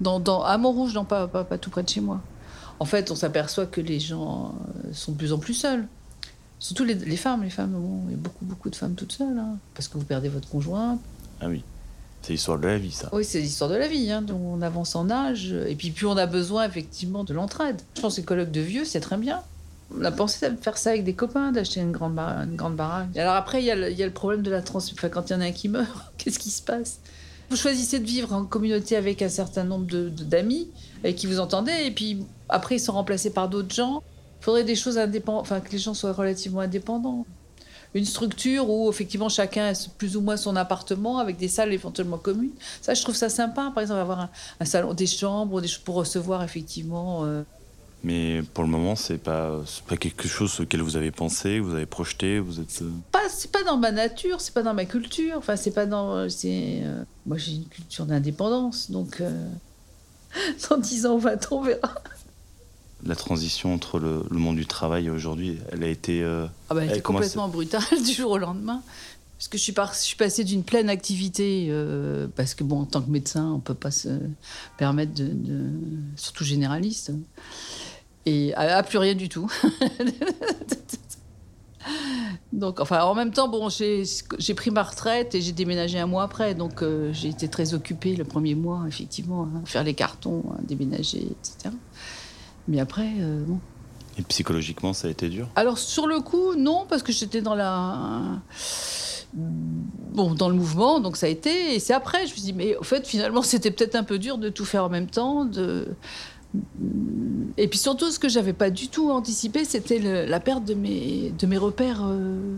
Dans, 0.00 0.20
dans, 0.20 0.42
à 0.42 0.58
Montrouge, 0.58 0.94
non, 0.94 1.04
pas, 1.04 1.26
pas, 1.26 1.44
pas 1.44 1.58
tout 1.58 1.70
près 1.70 1.82
de 1.82 1.88
chez 1.88 2.00
moi. 2.00 2.20
En 2.80 2.84
fait, 2.84 3.10
on 3.10 3.14
s'aperçoit 3.14 3.66
que 3.66 3.80
les 3.80 4.00
gens 4.00 4.54
euh, 4.84 4.92
sont 4.92 5.12
de 5.12 5.16
plus 5.16 5.32
en 5.32 5.38
plus 5.38 5.54
seuls. 5.54 5.86
Surtout 6.58 6.84
les, 6.84 6.94
les 6.94 7.16
femmes. 7.16 7.42
Les 7.42 7.50
femmes, 7.50 7.70
bon, 7.70 8.02
il 8.06 8.12
y 8.12 8.14
a 8.14 8.16
beaucoup, 8.16 8.44
beaucoup 8.44 8.70
de 8.70 8.76
femmes 8.76 8.94
toutes 8.94 9.12
seules. 9.12 9.38
hein, 9.38 9.58
parce 9.74 9.88
que 9.88 9.98
vous 9.98 10.04
perdez 10.04 10.28
votre 10.28 10.48
conjoint. 10.48 10.98
Ah 11.40 11.48
oui, 11.48 11.62
c'est 12.22 12.32
l'histoire 12.32 12.58
de 12.58 12.66
la 12.66 12.78
vie, 12.78 12.92
ça. 12.92 13.10
Oui, 13.12 13.24
c'est 13.24 13.40
l'histoire 13.40 13.70
de 13.70 13.76
la 13.76 13.86
vie. 13.88 14.10
Hein, 14.10 14.22
donc 14.22 14.40
on 14.40 14.62
avance 14.62 14.96
en 14.96 15.10
âge. 15.10 15.52
Et 15.52 15.74
puis, 15.74 15.90
plus 15.90 16.06
on 16.06 16.16
a 16.16 16.26
besoin, 16.26 16.66
effectivement, 16.66 17.22
de 17.24 17.34
l'entraide. 17.34 17.80
Je 17.96 18.00
pense 18.00 18.16
que 18.16 18.20
les 18.20 18.24
colloques 18.24 18.50
de 18.50 18.60
vieux, 18.60 18.84
c'est 18.84 19.00
très 19.00 19.16
bien. 19.16 19.42
On 19.96 20.04
a 20.04 20.10
pensé 20.10 20.46
faire 20.60 20.76
ça 20.76 20.90
avec 20.90 21.04
des 21.04 21.14
copains, 21.14 21.52
d'acheter 21.52 21.80
une 21.80 21.92
grande, 21.92 22.18
une 22.18 22.56
grande 22.56 22.76
baraque. 22.76 23.16
Alors 23.16 23.34
après, 23.34 23.62
il 23.62 23.66
y, 23.66 23.70
a 23.70 23.74
le- 23.76 24.10
problème 24.10 24.42
de 24.42 24.50
la. 24.50 24.62
Enfin, 24.74 25.08
quand 25.08 25.30
il 25.30 25.32
y 25.32 25.36
en 25.36 25.40
a 25.40 25.44
un 25.44 25.52
qui 25.52 25.68
meurt, 25.68 26.12
qu'est-ce 26.18 26.38
qui 26.38 26.50
se 26.50 26.62
passe? 26.62 27.00
Vous 27.50 27.56
choisissez 27.56 28.00
de 28.00 28.06
vivre 28.06 28.32
en 28.32 28.44
communauté 28.44 28.96
avec 28.96 29.22
un 29.22 29.28
certain 29.28 29.64
nombre 29.64 29.86
d'amis 29.86 30.70
qui 31.16 31.26
vous 31.26 31.40
entendez, 31.40 31.72
et 31.84 31.90
puis 31.90 32.24
après, 32.48 32.76
ils 32.76 32.80
sont 32.80 32.92
remplacés 32.92 33.30
par 33.30 33.48
d'autres 33.48 33.74
gens. 33.74 34.02
Il 34.40 34.44
faudrait 34.44 34.64
des 34.64 34.74
choses 34.74 34.98
indépendantes, 34.98 35.42
enfin, 35.42 35.60
que 35.60 35.70
les 35.70 35.78
gens 35.78 35.94
soient 35.94 36.12
relativement 36.12 36.60
indépendants. 36.60 37.26
Une 37.94 38.04
structure 38.04 38.68
où, 38.68 38.90
effectivement, 38.90 39.28
chacun 39.28 39.72
a 39.72 39.88
plus 39.98 40.16
ou 40.16 40.20
moins 40.20 40.36
son 40.36 40.56
appartement 40.56 41.18
avec 41.18 41.36
des 41.36 41.48
salles 41.48 41.72
éventuellement 41.72 42.18
communes. 42.18 42.50
Ça, 42.82 42.92
je 42.92 43.02
trouve 43.02 43.14
ça 43.14 43.28
sympa. 43.28 43.70
Par 43.72 43.82
exemple, 43.82 44.00
avoir 44.00 44.30
un, 44.58 44.64
salon, 44.64 44.94
des 44.94 45.06
chambres 45.06 45.62
pour 45.84 45.94
recevoir, 45.94 46.42
effectivement. 46.42 47.24
euh, 47.24 47.42
Mais 48.04 48.42
pour 48.52 48.62
le 48.64 48.70
moment, 48.70 48.94
c'est 48.96 49.16
pas, 49.18 49.60
c'est 49.66 49.82
pas 49.84 49.96
quelque 49.96 50.28
chose 50.28 50.60
auquel 50.60 50.82
vous 50.82 50.96
avez 50.96 51.10
pensé, 51.10 51.58
vous 51.58 51.74
avez 51.74 51.86
projeté, 51.86 52.38
vous 52.38 52.60
êtes. 52.60 52.82
euh, 52.82 52.90
pas 53.10 53.28
c'est 53.30 53.50
pas 53.50 53.62
dans 53.64 53.78
ma 53.78 53.90
nature 53.90 54.40
c'est 54.42 54.52
pas 54.54 54.62
dans 54.62 54.74
ma 54.74 54.84
culture 54.84 55.36
enfin 55.38 55.56
c'est 55.56 55.70
pas 55.72 55.86
dans 55.86 56.28
c'est 56.28 56.82
euh, 56.84 57.02
moi 57.26 57.38
j'ai 57.38 57.52
une 57.52 57.64
culture 57.66 58.04
d'indépendance 58.06 58.90
donc 58.90 59.20
euh, 59.22 59.48
dans 60.70 60.76
10 60.76 61.06
ans 61.06 61.16
20 61.18 61.52
ans 61.52 61.56
on 61.58 61.62
verra 61.62 61.94
La 63.06 63.16
transition 63.16 63.72
entre 63.74 63.98
le, 63.98 64.22
le 64.30 64.38
monde 64.38 64.56
du 64.56 64.66
travail 64.66 65.06
et 65.06 65.10
aujourd'hui, 65.10 65.58
elle 65.72 65.82
a 65.82 65.88
été. 65.88 66.22
euh, 66.22 66.46
ah 66.68 66.74
bah, 66.74 66.84
Elle 66.84 67.02
complètement 67.02 67.48
brutal 67.48 67.82
du 68.06 68.12
jour 68.12 68.32
au 68.32 68.38
lendemain 68.38 68.82
parce 69.38 69.48
que 69.48 69.58
je 69.58 69.62
suis, 69.62 69.72
par- 69.72 69.92
je 69.94 69.98
suis 69.98 70.16
passée 70.16 70.44
d'une 70.44 70.62
pleine 70.62 70.88
activité 70.88 71.66
euh, 71.70 72.28
parce 72.36 72.54
que 72.54 72.62
bon 72.64 72.80
en 72.82 72.84
tant 72.84 73.02
que 73.02 73.10
médecin 73.10 73.50
on 73.52 73.58
peut 73.60 73.74
pas 73.74 73.90
se 73.90 74.08
permettre 74.78 75.12
de, 75.14 75.26
de- 75.26 75.70
surtout 76.16 76.44
généraliste 76.44 77.10
et 78.26 78.54
à, 78.54 78.78
à 78.78 78.82
plus 78.82 78.98
rien 78.98 79.14
du 79.14 79.28
tout 79.28 79.50
Donc, 82.54 82.78
enfin, 82.78 83.02
en 83.02 83.14
même 83.14 83.32
temps, 83.32 83.48
bon, 83.48 83.68
j'ai 83.68 84.54
pris 84.54 84.70
ma 84.70 84.84
retraite 84.84 85.34
et 85.34 85.40
j'ai 85.40 85.52
déménagé 85.52 85.98
un 85.98 86.06
mois 86.06 86.22
après. 86.22 86.54
Donc, 86.54 86.82
euh, 86.82 87.12
j'ai 87.12 87.28
été 87.28 87.48
très 87.48 87.74
occupée 87.74 88.14
le 88.14 88.24
premier 88.24 88.54
mois, 88.54 88.84
effectivement, 88.86 89.48
à 89.62 89.66
faire 89.66 89.82
les 89.82 89.94
cartons, 89.94 90.44
à 90.56 90.62
déménager, 90.62 91.22
etc. 91.22 91.74
Mais 92.68 92.78
après, 92.78 93.10
euh, 93.18 93.42
bon. 93.44 93.58
Et 94.16 94.22
psychologiquement, 94.22 94.92
ça 94.92 95.08
a 95.08 95.10
été 95.10 95.28
dur? 95.28 95.48
Alors, 95.56 95.78
sur 95.78 96.06
le 96.06 96.20
coup, 96.20 96.54
non, 96.54 96.86
parce 96.88 97.02
que 97.02 97.12
j'étais 97.12 97.42
dans 97.42 97.56
la. 97.56 98.22
Bon, 99.34 100.34
dans 100.34 100.48
le 100.48 100.54
mouvement, 100.54 101.00
donc 101.00 101.16
ça 101.16 101.26
a 101.26 101.28
été. 101.28 101.74
Et 101.74 101.80
c'est 101.80 101.92
après, 101.92 102.18
je 102.26 102.30
me 102.30 102.36
suis 102.36 102.42
dit, 102.42 102.52
mais 102.52 102.76
au 102.76 102.84
fait, 102.84 103.04
finalement, 103.04 103.42
c'était 103.42 103.72
peut-être 103.72 103.96
un 103.96 104.04
peu 104.04 104.20
dur 104.20 104.38
de 104.38 104.48
tout 104.48 104.64
faire 104.64 104.84
en 104.84 104.88
même 104.88 105.08
temps. 105.08 105.44
De... 105.44 105.88
Et 107.56 107.68
puis 107.68 107.78
surtout, 107.78 108.10
ce 108.10 108.18
que 108.18 108.28
j'avais 108.28 108.52
pas 108.52 108.70
du 108.70 108.88
tout 108.88 109.10
anticipé, 109.10 109.64
c'était 109.64 109.98
la 110.26 110.40
perte 110.40 110.64
de 110.64 110.74
mes, 110.74 111.32
de 111.38 111.46
mes 111.46 111.58
repères 111.58 112.02
euh, 112.04 112.56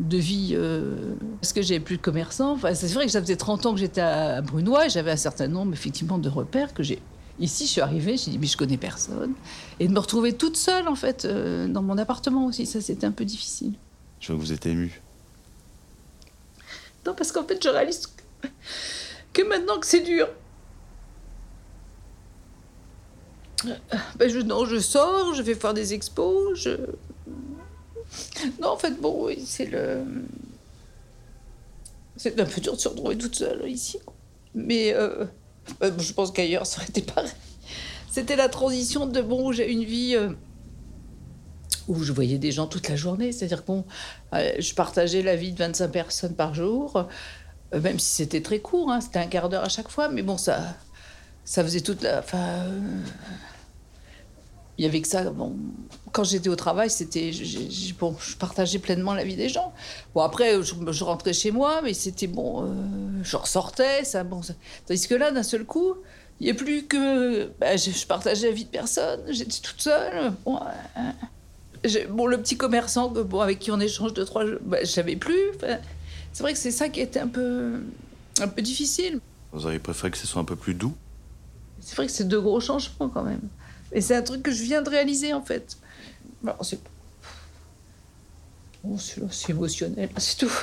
de 0.00 0.16
vie 0.16 0.50
euh, 0.52 1.14
parce 1.40 1.52
que 1.52 1.62
j'avais 1.62 1.80
plus 1.80 1.96
de 1.96 2.02
commerçants. 2.02 2.52
Enfin, 2.52 2.74
c'est 2.74 2.92
vrai 2.92 3.06
que 3.06 3.12
ça 3.12 3.20
faisait 3.20 3.36
30 3.36 3.66
ans 3.66 3.74
que 3.74 3.80
j'étais 3.80 4.00
à 4.00 4.40
Brunois 4.42 4.86
et 4.86 4.90
j'avais 4.90 5.10
un 5.10 5.16
certain 5.16 5.48
nombre 5.48 5.72
effectivement 5.72 6.18
de 6.18 6.28
repères 6.28 6.74
que 6.74 6.82
j'ai. 6.82 7.00
Ici, 7.40 7.66
je 7.66 7.72
suis 7.72 7.80
arrivée, 7.80 8.16
j'ai 8.16 8.30
dit 8.30 8.38
mais 8.38 8.46
je 8.46 8.56
connais 8.56 8.76
personne 8.76 9.32
et 9.80 9.88
de 9.88 9.92
me 9.92 9.98
retrouver 9.98 10.34
toute 10.34 10.56
seule 10.56 10.86
en 10.86 10.94
fait 10.94 11.24
euh, 11.24 11.66
dans 11.66 11.82
mon 11.82 11.96
appartement 11.98 12.46
aussi, 12.46 12.66
ça 12.66 12.80
c'était 12.80 13.06
un 13.06 13.12
peu 13.12 13.24
difficile. 13.24 13.72
Je 14.20 14.28
vois 14.28 14.36
que 14.36 14.46
vous 14.46 14.52
êtes 14.52 14.66
émue. 14.66 15.00
Non, 17.06 17.14
parce 17.14 17.32
qu'en 17.32 17.44
fait, 17.44 17.62
je 17.62 17.68
réalise 17.68 18.06
que, 18.06 18.48
que 19.32 19.48
maintenant 19.48 19.78
que 19.78 19.86
c'est 19.86 20.00
dur, 20.00 20.28
ben 24.16 24.28
je, 24.28 24.38
non, 24.38 24.64
je 24.64 24.78
sors, 24.78 25.34
je 25.34 25.42
vais 25.42 25.54
faire 25.54 25.74
des 25.74 25.94
expos, 25.94 26.58
je... 26.58 26.70
Non, 28.60 28.68
en 28.68 28.76
fait, 28.76 29.00
bon, 29.00 29.28
c'est 29.44 29.66
le... 29.66 30.02
C'est 32.16 32.38
un 32.38 32.44
peu 32.44 32.60
dur 32.60 32.74
de 32.74 32.78
se 32.78 32.88
retrouver 32.88 33.16
toute 33.16 33.34
seule 33.34 33.68
ici. 33.68 33.98
Mais 34.54 34.92
euh, 34.94 35.24
ben, 35.80 35.98
je 35.98 36.12
pense 36.12 36.30
qu'ailleurs, 36.30 36.66
ça 36.66 36.78
aurait 36.78 36.88
été 36.88 37.02
pareil. 37.02 37.30
C'était 38.10 38.36
la 38.36 38.48
transition 38.48 39.06
de, 39.06 39.20
bon, 39.20 39.52
j'ai 39.52 39.70
une 39.70 39.84
vie... 39.84 40.14
Euh, 40.16 40.30
où 41.88 42.02
je 42.02 42.12
voyais 42.12 42.38
des 42.38 42.52
gens 42.52 42.66
toute 42.66 42.88
la 42.88 42.96
journée. 42.96 43.32
C'est-à-dire 43.32 43.62
que 43.62 43.66
bon, 43.66 43.84
euh, 44.34 44.52
je 44.58 44.74
partageais 44.74 45.22
la 45.22 45.34
vie 45.34 45.52
de 45.52 45.58
25 45.58 45.88
personnes 45.88 46.34
par 46.34 46.54
jour, 46.54 47.08
même 47.72 47.98
si 47.98 48.14
c'était 48.14 48.40
très 48.42 48.60
court, 48.60 48.90
hein, 48.90 49.00
c'était 49.00 49.18
un 49.18 49.26
quart 49.26 49.48
d'heure 49.48 49.64
à 49.64 49.68
chaque 49.68 49.88
fois, 49.88 50.08
mais 50.08 50.22
bon, 50.22 50.38
ça, 50.38 50.76
ça 51.44 51.62
faisait 51.64 51.80
toute 51.80 52.02
la. 52.02 52.20
Enfin, 52.20 52.66
il 54.78 54.84
y 54.84 54.88
avait 54.88 55.00
que 55.00 55.08
ça. 55.08 55.30
Bon, 55.30 55.54
quand 56.12 56.24
j'étais 56.24 56.48
au 56.48 56.56
travail, 56.56 56.90
c'était, 56.90 57.30
bon, 57.98 58.16
je 58.18 58.36
partageais 58.36 58.78
pleinement 58.78 59.14
la 59.14 59.24
vie 59.24 59.36
des 59.36 59.48
gens. 59.48 59.72
Bon, 60.14 60.22
après, 60.22 60.62
je, 60.62 61.04
rentrais 61.04 61.32
chez 61.32 61.50
moi, 61.50 61.80
mais 61.82 61.94
c'était 61.94 62.26
bon, 62.26 62.64
euh, 62.64 62.66
je 63.22 63.36
ressortais, 63.36 64.04
ça, 64.04 64.24
bon. 64.24 64.42
Ça. 64.42 64.54
Tandis 64.86 65.06
que 65.06 65.14
là, 65.14 65.30
d'un 65.30 65.42
seul 65.42 65.64
coup, 65.64 65.94
il 66.40 66.44
n'y 66.46 66.50
a 66.50 66.54
plus 66.54 66.84
que, 66.84 67.46
bah, 67.60 67.76
je, 67.76 68.06
partageais 68.06 68.48
la 68.48 68.52
vie 68.52 68.64
de 68.64 68.70
personne, 68.70 69.20
j'étais 69.28 69.60
toute 69.62 69.80
seule. 69.80 70.32
Bon, 70.44 70.58
euh, 70.96 72.06
bon, 72.08 72.26
le 72.26 72.38
petit 72.38 72.56
commerçant, 72.56 73.10
bon, 73.10 73.40
avec 73.40 73.58
qui 73.58 73.70
on 73.70 73.80
échange 73.80 74.14
deux 74.14 74.24
trois, 74.24 74.44
bah, 74.62 74.78
je 74.80 74.86
savais 74.86 75.16
plus. 75.16 75.52
c'est 76.32 76.42
vrai 76.42 76.52
que 76.52 76.58
c'est 76.58 76.70
ça 76.70 76.88
qui 76.88 77.00
était 77.00 77.20
un 77.20 77.28
peu, 77.28 77.82
un 78.40 78.48
peu 78.48 78.62
difficile. 78.62 79.20
Vous 79.52 79.66
auriez 79.66 79.78
préféré 79.78 80.10
que 80.10 80.18
ce 80.18 80.26
soit 80.26 80.40
un 80.40 80.46
peu 80.46 80.56
plus 80.56 80.74
doux? 80.74 80.94
C'est 81.80 81.96
vrai 81.96 82.06
que 82.06 82.12
c'est 82.12 82.26
deux 82.26 82.40
gros 82.40 82.60
changements 82.60 83.08
quand 83.08 83.22
même. 83.22 83.40
Et 83.92 84.00
c'est 84.00 84.16
un 84.16 84.22
truc 84.22 84.42
que 84.42 84.50
je 84.50 84.62
viens 84.62 84.82
de 84.82 84.90
réaliser, 84.90 85.32
en 85.32 85.42
fait. 85.42 85.76
c'est... 86.62 86.80
Bon, 88.84 88.98
c'est 88.98 89.50
émotionnel, 89.50 90.08
c'est 90.16 90.38
tout. 90.38 90.52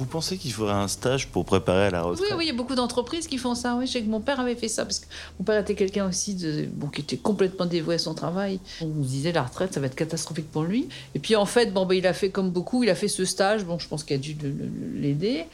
Vous 0.00 0.06
pensez 0.06 0.38
qu'il 0.38 0.50
faudrait 0.50 0.72
un 0.72 0.88
stage 0.88 1.28
pour 1.28 1.44
préparer 1.44 1.84
à 1.84 1.90
la 1.90 2.00
retraite? 2.00 2.30
Oui, 2.30 2.34
oui, 2.38 2.44
il 2.46 2.48
y 2.48 2.50
a 2.50 2.54
beaucoup 2.54 2.74
d'entreprises 2.74 3.26
qui 3.26 3.36
font 3.36 3.54
ça. 3.54 3.76
Oui, 3.76 3.86
je 3.86 3.92
sais 3.92 4.00
que 4.00 4.08
mon 4.08 4.20
père 4.20 4.40
avait 4.40 4.54
fait 4.54 4.66
ça 4.66 4.86
parce 4.86 4.98
que 4.98 5.04
mon 5.38 5.44
père 5.44 5.60
était 5.60 5.74
quelqu'un 5.74 6.08
aussi 6.08 6.34
de, 6.34 6.66
bon, 6.72 6.86
qui 6.86 7.02
était 7.02 7.18
complètement 7.18 7.66
dévoué 7.66 7.96
à 7.96 7.98
son 7.98 8.14
travail. 8.14 8.60
On 8.80 8.86
nous 8.86 9.04
disait 9.04 9.30
la 9.30 9.42
retraite, 9.42 9.74
ça 9.74 9.80
va 9.80 9.88
être 9.88 9.94
catastrophique 9.94 10.50
pour 10.50 10.62
lui. 10.62 10.88
Et 11.14 11.18
puis 11.18 11.36
en 11.36 11.44
fait, 11.44 11.66
bon, 11.74 11.84
ben, 11.84 11.96
il 11.96 12.06
a 12.06 12.14
fait 12.14 12.30
comme 12.30 12.48
beaucoup, 12.48 12.82
il 12.82 12.88
a 12.88 12.94
fait 12.94 13.08
ce 13.08 13.26
stage. 13.26 13.66
Bon, 13.66 13.78
je 13.78 13.88
pense 13.88 14.02
qu'il 14.02 14.16
a 14.16 14.18
dû 14.18 14.34
l'aider. 14.94 15.44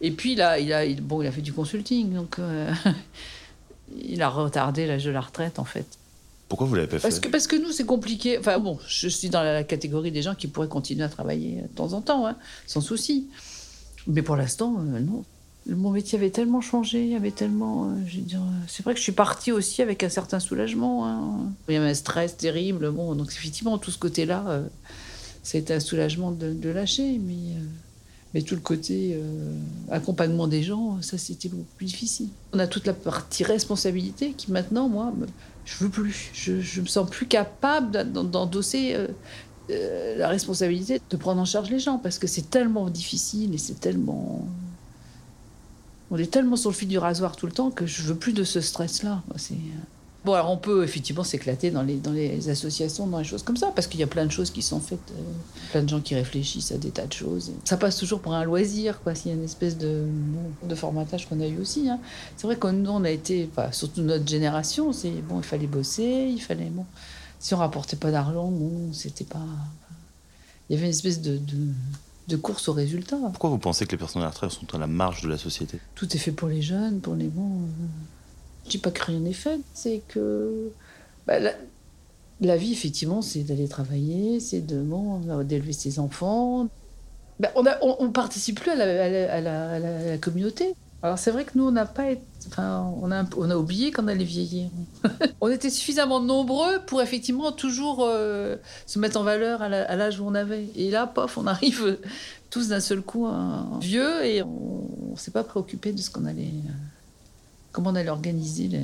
Et 0.00 0.12
puis 0.12 0.34
il 0.34 0.40
a, 0.40 0.60
il 0.60 0.72
a, 0.72 0.86
bon, 1.00 1.20
il 1.20 1.26
a 1.26 1.32
fait 1.32 1.42
du 1.42 1.52
consulting, 1.52 2.14
donc. 2.14 2.38
Euh, 2.38 2.72
il 3.94 4.22
a 4.22 4.28
retardé 4.28 4.86
l'âge 4.86 5.04
de 5.04 5.10
la 5.10 5.20
retraite, 5.20 5.58
en 5.58 5.64
fait. 5.64 5.86
Pourquoi 6.48 6.66
vous 6.66 6.74
l'avez 6.74 6.86
pas 6.86 6.98
fait 6.98 7.02
parce 7.02 7.18
que, 7.18 7.28
parce 7.28 7.46
que 7.46 7.56
nous, 7.56 7.72
c'est 7.72 7.86
compliqué. 7.86 8.38
Enfin, 8.38 8.58
bon, 8.58 8.78
je 8.86 9.08
suis 9.08 9.28
dans 9.28 9.42
la 9.42 9.64
catégorie 9.64 10.12
des 10.12 10.22
gens 10.22 10.34
qui 10.34 10.46
pourraient 10.46 10.68
continuer 10.68 11.02
à 11.02 11.08
travailler 11.08 11.62
de 11.62 11.66
temps 11.68 11.92
en 11.92 12.00
temps, 12.00 12.26
hein, 12.26 12.36
sans 12.66 12.80
souci. 12.80 13.28
Mais 14.06 14.22
pour 14.22 14.36
l'instant, 14.36 14.76
euh, 14.78 15.00
non. 15.00 15.24
Mon 15.68 15.90
métier 15.90 16.16
avait 16.16 16.30
tellement 16.30 16.60
changé, 16.60 17.02
il 17.02 17.10
y 17.10 17.16
avait 17.16 17.32
tellement. 17.32 17.86
Euh, 17.86 17.94
je 18.06 18.20
dire, 18.20 18.40
c'est 18.68 18.84
vrai 18.84 18.94
que 18.94 18.98
je 18.98 19.02
suis 19.02 19.10
partie 19.10 19.50
aussi 19.50 19.82
avec 19.82 20.04
un 20.04 20.08
certain 20.08 20.38
soulagement. 20.38 21.08
Hein. 21.08 21.52
Il 21.68 21.74
y 21.74 21.76
avait 21.76 21.90
un 21.90 21.94
stress 21.94 22.36
terrible. 22.36 22.92
Bon, 22.92 23.16
donc 23.16 23.32
effectivement, 23.32 23.76
tout 23.76 23.90
ce 23.90 23.98
côté-là, 23.98 24.44
euh, 24.46 24.62
c'était 25.42 25.74
un 25.74 25.80
soulagement 25.80 26.30
de, 26.30 26.68
lâcher. 26.68 27.18
Mais. 27.18 27.54
Mais 28.36 28.42
tout 28.42 28.54
le 28.54 28.60
côté 28.60 29.14
euh, 29.14 29.56
accompagnement 29.90 30.46
des 30.46 30.62
gens, 30.62 31.00
ça 31.00 31.16
c'était 31.16 31.48
beaucoup 31.48 31.64
plus 31.78 31.86
difficile. 31.86 32.28
On 32.52 32.58
a 32.58 32.66
toute 32.66 32.86
la 32.86 32.92
partie 32.92 33.44
responsabilité 33.44 34.32
qui 34.32 34.52
maintenant, 34.52 34.90
moi, 34.90 35.10
je 35.64 35.82
veux 35.82 35.88
plus. 35.88 36.28
Je, 36.34 36.82
me 36.82 36.86
sens 36.86 37.08
plus 37.08 37.24
capable 37.24 38.12
d'endosser 38.12 38.92
euh, 38.92 39.08
euh, 39.70 40.18
la 40.18 40.28
responsabilité 40.28 41.00
de 41.08 41.16
prendre 41.16 41.40
en 41.40 41.46
charge 41.46 41.70
les 41.70 41.78
gens 41.78 41.96
parce 41.96 42.18
que 42.18 42.26
c'est 42.26 42.50
tellement 42.50 42.90
difficile 42.90 43.54
et 43.54 43.58
c'est 43.58 43.80
tellement. 43.80 44.46
On 46.10 46.18
est 46.18 46.30
tellement 46.30 46.56
sur 46.56 46.68
le 46.68 46.76
fil 46.76 46.88
du 46.88 46.98
rasoir 46.98 47.36
tout 47.36 47.46
le 47.46 47.52
temps 47.52 47.70
que 47.70 47.86
je 47.86 48.02
veux 48.02 48.16
plus 48.16 48.34
de 48.34 48.44
ce 48.44 48.60
stress-là. 48.60 49.22
Bon, 50.26 50.34
alors 50.34 50.50
on 50.50 50.56
peut 50.56 50.82
effectivement 50.82 51.22
s'éclater 51.22 51.70
dans 51.70 51.84
les, 51.84 51.98
dans 51.98 52.10
les 52.10 52.48
associations, 52.48 53.06
dans 53.06 53.18
les 53.20 53.24
choses 53.24 53.44
comme 53.44 53.56
ça, 53.56 53.70
parce 53.72 53.86
qu'il 53.86 54.00
y 54.00 54.02
a 54.02 54.08
plein 54.08 54.26
de 54.26 54.32
choses 54.32 54.50
qui 54.50 54.60
sont 54.60 54.80
faites, 54.80 54.98
euh, 55.12 55.22
plein 55.70 55.84
de 55.84 55.88
gens 55.88 56.00
qui 56.00 56.16
réfléchissent 56.16 56.72
à 56.72 56.78
des 56.78 56.90
tas 56.90 57.06
de 57.06 57.12
choses. 57.12 57.52
Ça 57.64 57.76
passe 57.76 57.96
toujours 57.96 58.18
pour 58.18 58.34
un 58.34 58.42
loisir, 58.42 59.00
quoi, 59.02 59.14
s'il 59.14 59.30
y 59.30 59.34
a 59.34 59.36
une 59.36 59.44
espèce 59.44 59.78
de, 59.78 60.04
de 60.64 60.74
formatage 60.74 61.28
qu'on 61.28 61.40
a 61.40 61.46
eu 61.46 61.58
aussi. 61.60 61.88
Hein. 61.88 62.00
C'est 62.36 62.48
vrai 62.48 62.56
que 62.56 62.66
nous, 62.66 62.90
on 62.90 63.04
a 63.04 63.10
été, 63.10 63.48
surtout 63.70 64.02
notre 64.02 64.26
génération, 64.26 64.92
c'est 64.92 65.12
bon, 65.28 65.38
il 65.38 65.44
fallait 65.44 65.68
bosser, 65.68 66.32
il 66.34 66.42
fallait. 66.42 66.70
Bon, 66.70 66.86
si 67.38 67.54
on 67.54 67.58
rapportait 67.58 67.94
pas 67.94 68.10
d'argent, 68.10 68.50
bon, 68.50 68.92
c'était 68.92 69.22
pas. 69.22 69.46
Il 70.68 70.74
y 70.74 70.76
avait 70.76 70.86
une 70.86 70.90
espèce 70.90 71.22
de, 71.22 71.36
de 71.38 71.68
de 72.26 72.36
course 72.36 72.68
aux 72.68 72.72
résultats. 72.72 73.18
Pourquoi 73.18 73.50
vous 73.50 73.58
pensez 73.58 73.86
que 73.86 73.92
les 73.92 73.98
personnes 73.98 74.22
à 74.22 74.24
la 74.24 74.32
retraite 74.32 74.50
sont 74.50 74.74
à 74.74 74.78
la 74.78 74.88
marge 74.88 75.22
de 75.22 75.28
la 75.28 75.38
société? 75.38 75.78
Tout 75.94 76.12
est 76.12 76.18
fait 76.18 76.32
pour 76.32 76.48
les 76.48 76.60
jeunes, 76.60 76.98
pour 76.98 77.14
les 77.14 77.28
bons. 77.28 77.60
Je 78.66 78.70
dis 78.70 78.78
pas 78.78 78.90
que 78.90 79.04
rien 79.04 79.20
n'est 79.20 79.32
fait, 79.32 79.60
c'est 79.74 80.02
que 80.08 80.72
bah, 81.28 81.38
la, 82.40 82.56
vie, 82.56 82.72
effectivement, 82.72 83.22
c'est 83.22 83.40
d'aller 83.40 83.68
travailler, 83.68 84.40
c'est 84.40 84.60
de 84.60 84.80
bon, 84.80 85.20
d'élever 85.44 85.72
ses 85.72 86.00
enfants. 86.00 86.68
Bah, 87.38 87.52
on, 87.54 87.64
a, 87.64 87.76
participe 88.12 88.60
plus 88.60 88.72
à 88.72 89.40
la, 89.40 90.18
communauté. 90.18 90.74
Alors 91.02 91.18
c'est 91.18 91.30
vrai 91.30 91.44
que 91.44 91.50
nous, 91.54 91.64
on 91.64 91.70
n'a 91.70 91.84
pas 91.84 92.06
enfin, 92.48 92.92
on 93.00 93.12
a, 93.12 93.56
oublié 93.56 93.92
qu'on 93.92 94.08
allait 94.08 94.24
vieillir. 94.24 94.70
on 95.40 95.48
était 95.48 95.70
suffisamment 95.70 96.20
nombreux 96.20 96.80
pour 96.86 97.00
effectivement 97.00 97.52
toujours 97.52 98.04
euh, 98.08 98.56
se 98.86 98.98
mettre 98.98 99.16
en 99.20 99.22
valeur 99.22 99.62
à 99.62 99.68
l'âge 99.68 100.18
où 100.18 100.24
on 100.26 100.34
avait. 100.34 100.66
Et 100.74 100.90
là, 100.90 101.06
pof, 101.06 101.38
on 101.38 101.46
arrive 101.46 101.98
tous 102.50 102.68
d'un 102.68 102.80
seul 102.80 103.02
coup 103.02 103.28
vieux 103.80 104.24
et 104.24 104.42
on, 104.42 104.88
ne 105.12 105.16
s'est 105.16 105.30
pas 105.30 105.44
préoccupé 105.44 105.92
de 105.92 106.00
ce 106.00 106.10
qu'on 106.10 106.24
allait. 106.24 106.50
Comment 107.76 107.90
on 107.90 107.94
allait 107.94 108.08
organiser 108.08 108.68
les... 108.68 108.80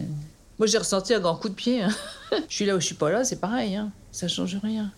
Moi, 0.59 0.67
j'ai 0.67 0.77
ressenti 0.77 1.15
un 1.15 1.19
grand 1.19 1.37
coup 1.37 1.49
de 1.49 1.55
pied. 1.55 1.81
Hein. 1.81 1.89
je 2.47 2.55
suis 2.55 2.67
là 2.67 2.77
où 2.77 2.81
je 2.81 2.85
suis 2.85 2.95
pas 2.95 3.11
là, 3.11 3.25
c'est 3.25 3.41
pareil. 3.41 3.75
Hein. 3.75 3.91
Ça 4.13 4.29
change 4.29 4.55
rien. 4.63 4.93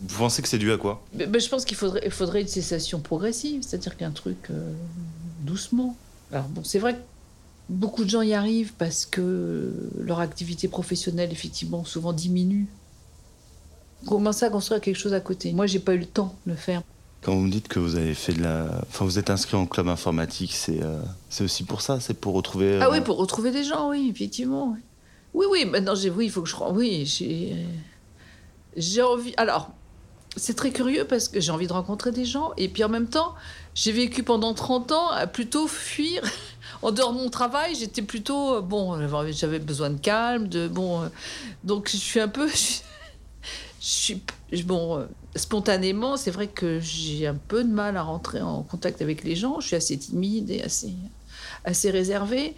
Vous 0.00 0.18
pensez 0.18 0.42
que 0.42 0.48
c'est 0.48 0.58
dû 0.58 0.72
à 0.72 0.76
quoi? 0.76 1.00
Je 1.16 1.48
pense 1.48 1.64
qu'il 1.64 1.76
faudrait, 1.76 2.02
il 2.04 2.10
faudrait 2.10 2.40
une 2.40 2.48
cessation 2.48 2.98
progressive, 2.98 3.62
c'est-à-dire 3.62 3.96
qu'un 3.96 4.10
truc 4.10 4.48
euh, 4.50 4.72
doucement. 5.42 5.96
Alors 6.32 6.48
bon, 6.48 6.64
c'est 6.64 6.80
vrai 6.80 6.94
que 6.94 7.00
beaucoup 7.68 8.02
de 8.02 8.10
gens 8.10 8.22
y 8.22 8.34
arrivent 8.34 8.72
parce 8.78 9.06
que 9.06 9.72
leur 10.00 10.18
activité 10.18 10.66
professionnelle, 10.66 11.30
effectivement, 11.30 11.84
souvent 11.84 12.12
diminue. 12.12 12.66
Commencer 14.06 14.44
à 14.46 14.50
construire 14.50 14.80
quelque 14.80 14.98
chose 14.98 15.14
à 15.14 15.20
côté? 15.20 15.52
Moi, 15.52 15.68
j'ai 15.68 15.78
pas 15.78 15.94
eu 15.94 15.98
le 15.98 16.06
temps 16.06 16.34
de 16.46 16.50
le 16.50 16.56
faire. 16.56 16.82
Quand 17.22 17.34
vous 17.34 17.42
me 17.42 17.50
dites 17.50 17.68
que 17.68 17.78
vous 17.78 17.96
avez 17.96 18.14
fait 18.14 18.32
de 18.32 18.42
la, 18.42 18.66
enfin 18.88 19.04
vous 19.04 19.18
êtes 19.18 19.28
inscrit 19.28 19.56
en 19.56 19.66
club 19.66 19.88
informatique, 19.88 20.52
c'est 20.54 20.82
euh, 20.82 21.02
c'est 21.28 21.44
aussi 21.44 21.64
pour 21.64 21.82
ça, 21.82 22.00
c'est 22.00 22.14
pour 22.14 22.34
retrouver. 22.34 22.78
Ah 22.80 22.88
oui, 22.90 22.98
euh, 22.98 23.02
pour 23.02 23.18
retrouver 23.18 23.50
des 23.50 23.62
gens, 23.62 23.90
oui, 23.90 24.08
effectivement. 24.10 24.76
Oui, 25.34 25.46
oui, 25.50 25.66
maintenant 25.66 25.94
j'ai, 25.94 26.08
oui, 26.08 26.26
il 26.26 26.30
faut 26.30 26.40
que 26.40 26.48
je, 26.48 26.56
oui, 26.70 27.04
j'ai, 27.04 27.54
j'ai 28.74 29.02
envie. 29.02 29.34
Alors, 29.36 29.70
c'est 30.34 30.56
très 30.56 30.70
curieux 30.70 31.04
parce 31.04 31.28
que 31.28 31.40
j'ai 31.40 31.52
envie 31.52 31.66
de 31.66 31.74
rencontrer 31.74 32.10
des 32.10 32.24
gens 32.24 32.52
et 32.56 32.68
puis 32.68 32.84
en 32.84 32.88
même 32.88 33.08
temps, 33.08 33.34
j'ai 33.74 33.92
vécu 33.92 34.22
pendant 34.22 34.54
30 34.54 34.92
ans 34.92 35.10
à 35.10 35.26
plutôt 35.26 35.66
fuir. 35.68 36.22
en 36.82 36.90
dehors 36.90 37.12
de 37.12 37.18
mon 37.18 37.28
travail, 37.28 37.74
j'étais 37.74 38.00
plutôt 38.00 38.54
euh, 38.54 38.60
bon, 38.62 38.98
j'avais 39.30 39.58
besoin 39.58 39.90
de 39.90 40.00
calme, 40.00 40.48
de 40.48 40.68
bon, 40.68 41.10
donc 41.64 41.90
je 41.90 41.98
suis 41.98 42.20
un 42.20 42.28
peu, 42.28 42.48
je 42.48 42.80
suis 43.78 44.22
bon 44.64 45.06
spontanément, 45.36 46.16
c'est 46.16 46.30
vrai 46.30 46.48
que 46.48 46.80
j'ai 46.80 47.26
un 47.26 47.34
peu 47.34 47.62
de 47.64 47.70
mal 47.70 47.96
à 47.96 48.02
rentrer 48.02 48.40
en 48.40 48.62
contact 48.62 49.00
avec 49.02 49.24
les 49.24 49.36
gens. 49.36 49.60
Je 49.60 49.68
suis 49.68 49.76
assez 49.76 49.96
timide 49.96 50.50
et 50.50 50.62
assez, 50.62 50.92
assez 51.64 51.90
réservée. 51.90 52.54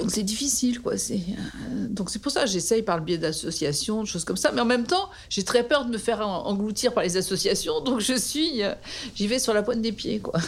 Donc 0.00 0.10
c'est 0.10 0.22
difficile, 0.22 0.80
quoi. 0.80 0.98
C'est 0.98 1.14
euh, 1.14 1.86
donc 1.88 2.10
c'est 2.10 2.18
pour 2.18 2.32
ça 2.32 2.42
que 2.42 2.50
j'essaye 2.50 2.82
par 2.82 2.98
le 2.98 3.04
biais 3.04 3.18
d'associations, 3.18 4.02
de 4.02 4.06
choses 4.06 4.24
comme 4.24 4.36
ça. 4.36 4.52
Mais 4.52 4.60
en 4.60 4.66
même 4.66 4.86
temps, 4.86 5.08
j'ai 5.30 5.44
très 5.44 5.66
peur 5.66 5.84
de 5.84 5.90
me 5.90 5.98
faire 5.98 6.26
engloutir 6.26 6.92
par 6.92 7.04
les 7.04 7.16
associations, 7.16 7.80
donc 7.80 8.00
je 8.00 8.14
suis, 8.14 8.62
euh, 8.62 8.74
j'y 9.14 9.26
vais 9.26 9.38
sur 9.38 9.54
la 9.54 9.62
pointe 9.62 9.80
des 9.80 9.92
pieds, 9.92 10.18
quoi. 10.18 10.40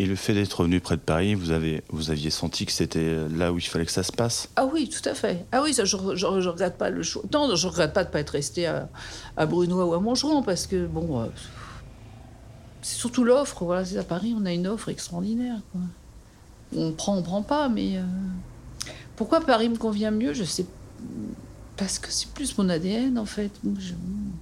Et 0.00 0.06
le 0.06 0.14
fait 0.14 0.32
d'être 0.32 0.54
revenu 0.54 0.80
près 0.80 0.96
de 0.96 1.02
Paris, 1.02 1.34
vous, 1.34 1.50
avez, 1.50 1.82
vous 1.90 2.10
aviez 2.10 2.30
senti 2.30 2.64
que 2.64 2.72
c'était 2.72 3.18
là 3.36 3.52
où 3.52 3.58
il 3.58 3.66
fallait 3.66 3.84
que 3.84 3.92
ça 3.92 4.02
se 4.02 4.12
passe? 4.12 4.48
Ah 4.56 4.64
oui, 4.64 4.88
tout 4.88 5.06
à 5.06 5.12
fait. 5.12 5.44
Ah 5.52 5.60
oui, 5.62 5.74
ça, 5.74 5.84
je 5.84 5.94
ne 5.94 6.48
regrette 6.48 6.78
pas 6.78 6.88
le 6.88 7.02
choix. 7.02 7.22
Non, 7.34 7.54
je 7.54 7.66
regrette 7.66 7.92
pas 7.92 8.04
de 8.04 8.08
ne 8.08 8.12
pas 8.14 8.20
être 8.20 8.30
resté 8.30 8.64
à, 8.64 8.88
à, 9.36 9.44
Brunois 9.44 9.84
ou 9.84 9.92
à 9.92 10.00
Montgeron, 10.00 10.42
parce 10.42 10.66
que, 10.66 10.86
bon, 10.86 11.20
euh, 11.20 11.26
c'est 12.80 12.96
surtout 12.96 13.24
l'offre. 13.24 13.62
Voilà, 13.62 13.82
à 13.98 14.02
Paris, 14.02 14.34
on 14.34 14.46
a 14.46 14.52
une 14.54 14.68
offre 14.68 14.88
extraordinaire. 14.88 15.58
On 16.74 16.92
prend, 16.92 17.18
on 17.18 17.22
prend 17.22 17.42
pas, 17.42 17.68
mais 17.68 17.98
euh, 17.98 18.02
pourquoi 19.16 19.42
Paris 19.42 19.68
me 19.68 19.76
convient 19.76 20.12
mieux 20.12 20.32
Je 20.32 20.44
sais 20.44 20.64
parce 21.76 21.98
que 21.98 22.08
c'est 22.10 22.28
plus 22.28 22.56
mon 22.58 22.68
ADN 22.68 23.18
en 23.18 23.24
fait. 23.24 23.50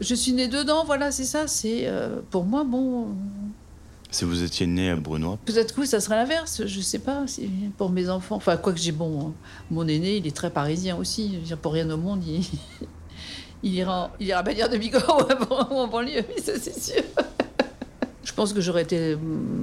Je, 0.01 0.15
suis 0.15 0.33
née 0.33 0.49
dedans, 0.49 0.85
voilà, 0.85 1.13
c'est 1.13 1.25
ça. 1.25 1.47
C'est 1.47 1.87
euh, 1.87 2.21
pour 2.31 2.45
moi 2.45 2.65
bon. 2.65 3.09
Si 4.11 4.25
vous 4.25 4.43
étiez 4.43 4.67
né 4.67 4.91
à 4.91 4.97
Brunois, 4.97 5.39
Peut-être 5.45 5.75
que 5.75 5.81
oui, 5.83 5.87
ça 5.87 6.01
serait 6.01 6.17
l'inverse, 6.17 6.63
je 6.67 6.81
sais 6.81 6.99
pas. 6.99 7.25
Pour 7.77 7.91
mes 7.91 8.09
enfants, 8.09 8.37
enfin, 8.37 8.57
quoi 8.57 8.73
que 8.73 8.79
j'ai 8.79 8.93
bon, 8.93 9.35
mon 9.71 9.87
aîné, 9.87 10.17
il 10.17 10.27
est 10.27 10.35
très 10.35 10.51
parisien 10.51 10.97
aussi. 10.97 11.33
Je 11.35 11.39
veux 11.39 11.45
dire, 11.45 11.59
pour 11.59 11.75
rien 11.75 11.89
au 11.91 11.99
monde, 11.99 12.23
il, 12.27 12.41
il 13.63 13.75
ira, 13.75 14.11
il 14.19 14.29
ira 14.29 14.41
à 14.41 14.43
Bagnères 14.43 14.71
de 14.71 14.79
Bigorre 14.79 15.29
ou 15.51 15.75
en- 15.75 15.89
banlieue, 15.89 16.25
oui, 16.35 16.43
ça 16.43 16.53
c'est 16.59 16.79
sûr. 16.81 17.03
Je 18.25 18.33
pense 18.33 18.53
que 18.55 18.61
j'aurais 18.63 18.83
été, 18.83 19.17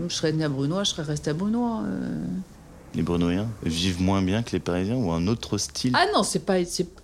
je 0.08 0.14
serais 0.14 0.32
née 0.32 0.44
à 0.44 0.50
Brunois, 0.50 0.84
je 0.84 0.92
serais 0.92 1.04
restée 1.04 1.32
à 1.32 1.34
Brunois. 1.34 1.82
euh. 1.88 2.26
les 2.94 3.02
Brunoiens 3.02 3.48
vivent 3.64 4.02
moins 4.02 4.22
bien 4.22 4.44
que 4.44 4.52
les 4.52 4.60
Parisiens 4.60 4.96
ou 4.96 5.12
un 5.12 5.26
autre 5.28 5.58
style? 5.58 5.94
Ah 5.96 6.06
non, 6.14 6.22
c'est 6.24 6.46
pas, 6.46 6.58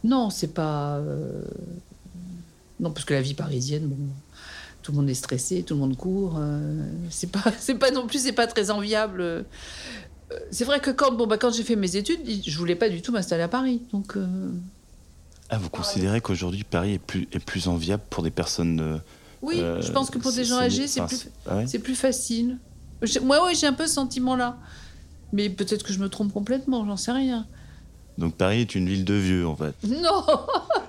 non, 0.03 0.29
c'est 0.29 0.53
pas, 0.53 0.98
euh, 0.98 1.41
non, 2.79 2.91
parce 2.91 3.05
que 3.05 3.13
la 3.15 3.21
vie 3.21 3.33
parisienne, 3.36 3.88
bon, 3.88 3.98
tout 4.81 4.91
le 4.91 4.97
monde 4.97 5.09
est 5.09 5.13
stressé, 5.15 5.63
tout 5.63 5.73
le 5.75 5.79
monde 5.79 5.95
court. 5.97 6.35
euh, 6.39 6.83
c'est 7.09 7.31
pas, 7.31 7.43
c'est 7.59 7.75
pas 7.75 7.91
non 7.91 8.07
plus, 8.07 8.19
c'est 8.23 8.31
pas 8.33 8.47
très 8.47 8.71
enviable. 8.71 9.21
euh. 9.21 9.43
C'est 10.51 10.63
vrai 10.63 10.79
que 10.79 10.91
quand, 10.91 11.11
bon, 11.11 11.27
bah, 11.27 11.38
quand 11.38 11.51
j'ai 11.51 11.63
fait 11.63 11.75
mes 11.75 11.95
études, 11.97 12.19
je 12.45 12.57
voulais 12.57 12.75
pas 12.75 12.88
du 12.89 13.01
tout 13.01 13.11
m'installer 13.11 13.43
à 13.43 13.47
Paris, 13.50 13.81
donc. 13.91 14.15
euh, 14.17 14.50
Ah, 15.50 15.57
vous 15.57 15.69
considérez 15.69 16.21
qu'aujourd'hui 16.21 16.63
Paris 16.63 16.93
est 16.93 17.00
plus, 17.00 17.27
est 17.33 17.39
plus 17.43 17.67
enviable 17.67 18.03
pour 18.09 18.23
des 18.23 18.31
personnes. 18.31 18.79
euh, 18.79 18.97
Oui, 19.41 19.59
euh, 19.59 19.81
je 19.81 19.91
pense 19.91 20.09
que 20.09 20.17
pour 20.19 20.31
des 20.31 20.45
gens 20.45 20.57
âgés, 20.59 20.88
c'est 20.88 21.05
plus, 21.05 21.17
c'est- 21.17 21.31
ah 21.45 21.57
ouais 21.57 21.67
c'est 21.67 21.79
plus 21.79 21.95
facile. 21.95 22.57
J'ai- 23.01 23.19
Moi, 23.19 23.43
oui, 23.45 23.55
j'ai 23.55 23.67
un 23.67 23.73
peu 23.73 23.88
ce 23.88 23.93
sentiment-là. 23.95 24.57
Mais 25.33 25.50
peut-être 25.50 25.83
que 25.83 25.91
je 25.93 26.00
me 26.00 26.07
trompe 26.09 26.31
complètement, 26.33 26.85
j'en 26.85 26.97
sais 26.97 27.11
rien. 27.11 27.45
Donc 28.17 28.35
Paris 28.35 28.61
est 28.61 28.75
une 28.75 28.88
ville 28.88 29.03
de 29.05 29.13
vieux 29.13 29.47
en 29.47 29.55
fait. 29.55 29.73
Non 29.88 30.23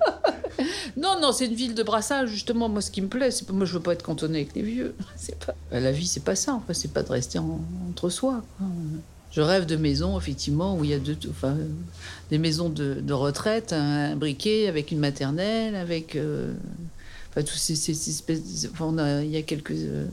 Non, 0.96 1.20
non, 1.20 1.32
c'est 1.32 1.46
une 1.46 1.54
ville 1.54 1.74
de 1.74 1.82
brassage, 1.82 2.30
justement. 2.30 2.68
Moi, 2.68 2.80
ce 2.82 2.90
qui 2.90 3.00
me 3.02 3.08
plaît, 3.08 3.30
c'est. 3.30 3.48
Moi, 3.50 3.64
je 3.66 3.74
veux 3.74 3.80
pas 3.80 3.92
être 3.92 4.02
cantonné 4.02 4.40
avec 4.40 4.54
les 4.54 4.62
vieux. 4.62 4.94
C'est 5.16 5.38
pas... 5.44 5.54
La 5.70 5.92
vie, 5.92 6.06
c'est 6.06 6.22
pas 6.24 6.34
ça. 6.36 6.54
Enfin, 6.54 6.72
c'est 6.74 6.92
pas 6.92 7.02
de 7.02 7.08
rester 7.10 7.38
en- 7.38 7.60
entre 7.90 8.10
soi. 8.10 8.42
Je 9.30 9.40
rêve 9.40 9.64
de 9.66 9.76
maisons, 9.76 10.18
effectivement, 10.18 10.76
où 10.76 10.84
il 10.84 10.90
y 10.90 10.94
a 10.94 10.98
deux... 10.98 11.16
Des 12.30 12.38
maisons 12.38 12.68
de, 12.68 13.12
retraite, 13.12 13.72
un 13.72 14.16
briquet 14.16 14.68
avec 14.68 14.90
une 14.90 14.98
maternelle, 14.98 15.74
avec... 15.74 16.16
euh, 16.16 16.52
Enfin, 17.30 17.42
tous 17.42 17.56
ces, 17.56 17.76
ces- 17.76 17.94
ces 17.94 18.10
espèces... 18.10 18.68
enfin, 18.72 19.20
il 19.22 19.30
y 19.30 19.36
a 19.38 19.42
quelques... 19.42 19.70
euh, 19.72 20.06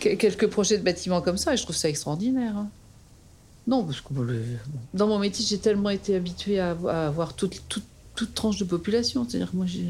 que- 0.00 0.14
Quelques 0.14 0.46
projets 0.48 0.78
de 0.78 0.82
bâtiments 0.82 1.20
comme 1.20 1.36
ça, 1.36 1.52
et 1.52 1.56
je 1.58 1.62
trouve 1.62 1.76
ça 1.76 1.88
extraordinaire. 1.90 2.56
hein. 2.56 2.68
Non, 3.66 3.84
parce 3.84 4.00
que 4.00 4.08
dans 4.94 5.06
mon 5.06 5.18
métier, 5.18 5.44
j'ai 5.46 5.58
tellement 5.58 5.90
été 5.90 6.16
habituée 6.16 6.58
à, 6.58 6.70
avoir 7.06 7.34
toute, 7.34 7.60
toute, 7.68 7.84
toute 8.20 8.34
tranche 8.34 8.58
de 8.58 8.64
population. 8.64 9.26
C'est-à-dire 9.26 9.50
que 9.50 9.56
moi, 9.56 9.64
j'ai 9.64 9.86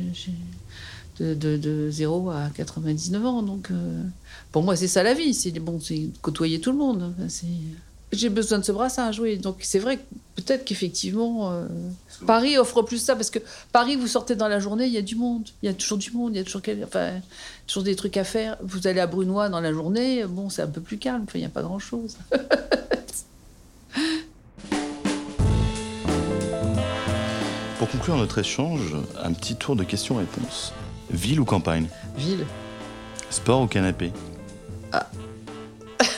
de, 1.18 1.34
de, 1.34 1.56
de 1.56 1.90
0 1.90 2.30
à 2.30 2.48
99 2.54 3.26
ans. 3.26 3.42
Donc, 3.42 3.72
euh, 3.72 4.04
pour 4.52 4.62
moi, 4.62 4.76
c'est 4.76 4.86
ça 4.86 5.02
la 5.02 5.14
vie. 5.14 5.34
C'est 5.34 5.50
bon, 5.58 5.80
c'est 5.80 6.10
côtoyer 6.22 6.60
tout 6.60 6.70
le 6.70 6.78
monde. 6.78 7.12
Enfin, 7.18 7.46
J'ai 8.12 8.28
besoin 8.28 8.60
de 8.60 8.64
ce 8.64 8.70
brassage, 8.70 9.18
oui. 9.18 9.36
Donc, 9.36 9.56
c'est 9.62 9.80
vrai 9.80 9.96
que 9.96 10.02
peut-être 10.36 10.64
qu'effectivement, 10.64 11.50
euh, 11.50 11.66
Paris 12.24 12.56
offre 12.56 12.82
plus 12.82 12.98
ça. 12.98 13.16
Parce 13.16 13.30
que 13.30 13.40
Paris, 13.72 13.96
vous 13.96 14.06
sortez 14.06 14.36
dans 14.36 14.46
la 14.46 14.60
journée, 14.60 14.86
il 14.86 14.92
y 14.92 14.98
a 14.98 15.02
du 15.02 15.16
monde. 15.16 15.48
Il 15.64 15.66
y 15.66 15.68
a 15.68 15.74
toujours 15.74 15.98
du 15.98 16.12
monde. 16.12 16.36
Il 16.36 16.38
y 16.38 16.40
a 16.40 16.44
toujours, 16.44 16.62
enfin, 16.84 17.14
toujours 17.66 17.82
des 17.82 17.96
trucs 17.96 18.16
à 18.16 18.22
faire. 18.22 18.58
Vous 18.62 18.86
allez 18.86 19.00
à 19.00 19.08
Brunois 19.08 19.48
dans 19.48 19.60
la 19.60 19.72
journée, 19.72 20.24
bon, 20.28 20.50
c'est 20.50 20.62
un 20.62 20.68
peu 20.68 20.80
plus 20.80 20.98
calme. 20.98 21.26
Il 21.34 21.40
n'y 21.40 21.46
a 21.46 21.48
pas 21.48 21.62
grand-chose. 21.62 22.16
Pour 27.80 27.88
conclure 27.88 28.14
notre 28.18 28.36
échange, 28.36 28.94
un 29.24 29.32
petit 29.32 29.56
tour 29.56 29.74
de 29.74 29.84
questions-réponses. 29.84 30.74
Ville 31.10 31.40
ou 31.40 31.46
campagne? 31.46 31.88
Ville. 32.14 32.44
Sport 33.30 33.62
ou 33.62 33.66
canapé? 33.68 34.12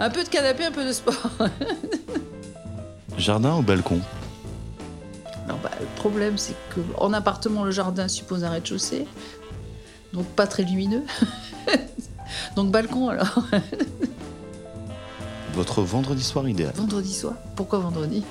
Un 0.00 0.10
peu 0.10 0.24
de 0.24 0.28
canapé, 0.28 0.64
un 0.64 0.72
peu 0.72 0.84
de 0.84 0.90
sport. 0.90 1.30
Jardin 3.16 3.58
ou 3.58 3.62
balcon? 3.62 4.00
Non, 5.46 5.54
bah, 5.62 5.70
le 5.78 5.86
problème, 5.94 6.36
c'est 6.36 6.56
que 6.74 6.80
en 6.98 7.12
appartement, 7.12 7.62
le 7.62 7.70
jardin 7.70 8.08
suppose 8.08 8.42
un 8.42 8.50
rez-de-chaussée, 8.50 9.06
donc 10.12 10.26
pas 10.26 10.48
très 10.48 10.64
lumineux. 10.64 11.04
donc 12.56 12.72
balcon 12.72 13.08
alors. 13.08 13.38
Votre 15.52 15.82
vendredi 15.82 16.24
soir 16.24 16.48
idéal 16.48 16.72
Vendredi 16.74 17.14
soir? 17.14 17.34
Pourquoi 17.54 17.78
vendredi? 17.78 18.24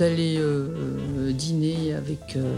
D'aller 0.00 0.36
euh, 0.38 1.30
dîner 1.32 1.94
avec 1.94 2.34
euh, 2.36 2.54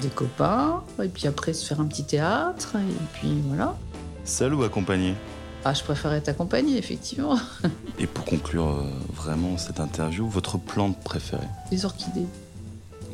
des 0.00 0.08
copains, 0.08 0.82
et 1.02 1.08
puis 1.08 1.26
après 1.26 1.52
se 1.52 1.66
faire 1.66 1.80
un 1.80 1.84
petit 1.84 2.04
théâtre, 2.04 2.76
et 2.76 3.04
puis 3.12 3.40
voilà. 3.46 3.76
Seul 4.24 4.54
ou 4.54 4.62
accompagné? 4.62 5.14
Ah, 5.62 5.74
je 5.74 5.82
préfère 5.84 6.12
être 6.14 6.30
accompagnée, 6.30 6.78
effectivement. 6.78 7.38
Et 7.98 8.06
pour 8.06 8.24
conclure 8.24 8.68
euh, 8.68 8.84
vraiment 9.14 9.58
cette 9.58 9.78
interview, 9.78 10.26
votre 10.26 10.56
plante 10.56 10.98
préférée? 11.00 11.48
Les 11.70 11.84
orchidées. 11.84 12.26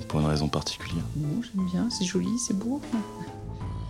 Pour 0.06 0.20
une 0.20 0.26
raison 0.26 0.46
particulière 0.46 1.02
Bon, 1.16 1.42
j'aime 1.42 1.66
bien, 1.66 1.88
c'est 1.90 2.04
joli, 2.04 2.38
c'est 2.38 2.56
beau. 2.56 2.80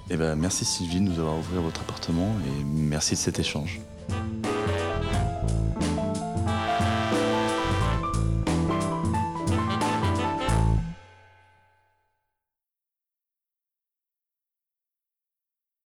Eh 0.09 0.17
ben, 0.17 0.37
merci 0.37 0.65
Sylvie 0.65 1.01
de 1.01 1.11
nous 1.11 1.19
avoir 1.19 1.37
ouvert 1.37 1.61
votre 1.61 1.83
appartement 1.83 2.33
et 2.47 2.65
merci 2.65 3.15
de 3.15 3.19
cet 3.19 3.39
échange. 3.39 3.81